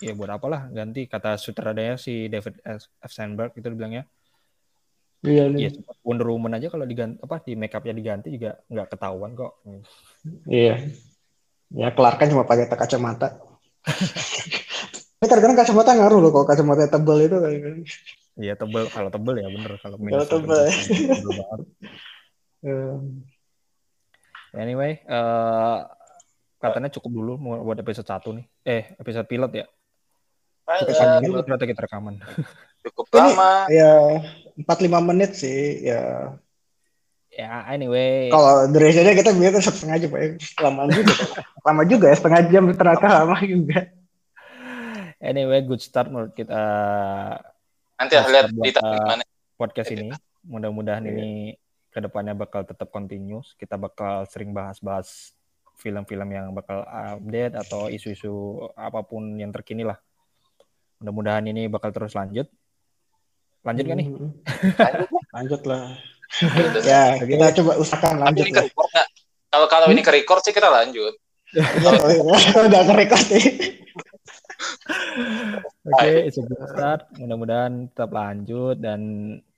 [0.00, 3.12] ya buat apalah ganti kata sutradaranya si David F.
[3.12, 4.08] Sandberg itu bilangnya
[5.20, 5.68] Iya nih.
[5.68, 9.60] Ya, Wonder Woman aja kalau diganti apa di make upnya diganti juga nggak ketahuan kok.
[10.48, 10.80] Iya.
[11.76, 13.36] Ya Clark kan cuma pakai kacamata.
[15.20, 17.84] Ini kadang-kadang kacamata ngaruh loh kalau kacamata tebel itu kayak.
[18.40, 20.24] Iya tebel kalau tebel ya bener kalau Kalau
[22.60, 23.00] tebel.
[24.54, 25.88] anyway, uh,
[26.60, 27.32] katanya cukup dulu
[27.64, 28.46] buat episode satu nih.
[28.62, 29.66] Eh, episode pilot ya.
[30.84, 32.14] Cukup panjang juga ternyata kita rekaman.
[32.84, 33.66] Cukup lama.
[33.68, 34.22] Ya,
[34.60, 36.36] empat lima menit sih ya
[37.30, 40.26] ya anyway kalau durasinya kita biar setengah jam ya
[40.66, 41.14] lama juga
[41.66, 43.80] lama juga ya setengah jam ternyata lama juga
[45.22, 46.60] anyway good start menurut kita
[47.96, 49.22] nanti lihat di mana
[49.54, 50.10] podcast ini
[50.42, 51.12] mudah-mudahan yeah.
[51.14, 51.30] ini
[51.90, 55.34] ke depannya bakal tetap continuous kita bakal sering bahas-bahas
[55.80, 59.98] film-film yang bakal update atau isu-isu apa pun yang terkini lah
[61.02, 62.46] mudah-mudahan ini bakal terus lanjut
[63.60, 64.08] Lanjut kan nih?
[64.08, 64.32] Hmm.
[65.36, 65.92] Lanjut, lah.
[66.88, 68.46] ya, kita coba usahakan lanjut.
[68.48, 68.72] Ini
[69.50, 69.94] Kalau kalau hmm?
[69.98, 71.12] ini ke record sih kita lanjut.
[71.52, 71.66] Iya,
[72.70, 73.44] udah ke record sih.
[75.90, 76.30] Oke, okay,
[76.70, 77.10] start.
[77.18, 79.00] Mudah-mudahan tetap lanjut dan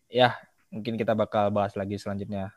[0.09, 0.35] ya
[0.73, 2.51] mungkin kita bakal bahas lagi selanjutnya.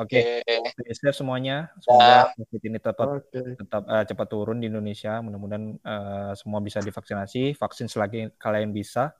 [0.00, 0.60] Oke, okay.
[0.84, 1.12] okay.
[1.16, 1.72] semuanya.
[1.80, 3.56] Semoga COVID ini tetap okay.
[3.56, 5.16] tetap uh, cepat turun di Indonesia.
[5.24, 7.56] Mudah-mudahan uh, semua bisa divaksinasi.
[7.56, 9.16] Vaksin selagi kalian bisa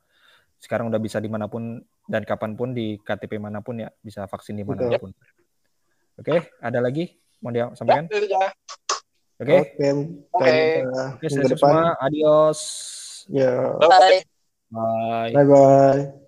[0.61, 4.29] sekarang udah bisa di mana pun dan kapan pun di KTP mana pun ya bisa
[4.29, 5.11] vaksin di mana pun.
[6.21, 8.07] Oke, okay, ada lagi mau dia sampaikan?
[8.07, 9.57] Oke.
[9.59, 9.89] Oke.
[10.37, 10.57] Oke.
[11.19, 12.61] Oke, semua adios.
[13.33, 13.75] Ya.
[13.81, 14.23] Bye.
[14.71, 15.33] Bye.
[15.35, 16.22] Bye bye.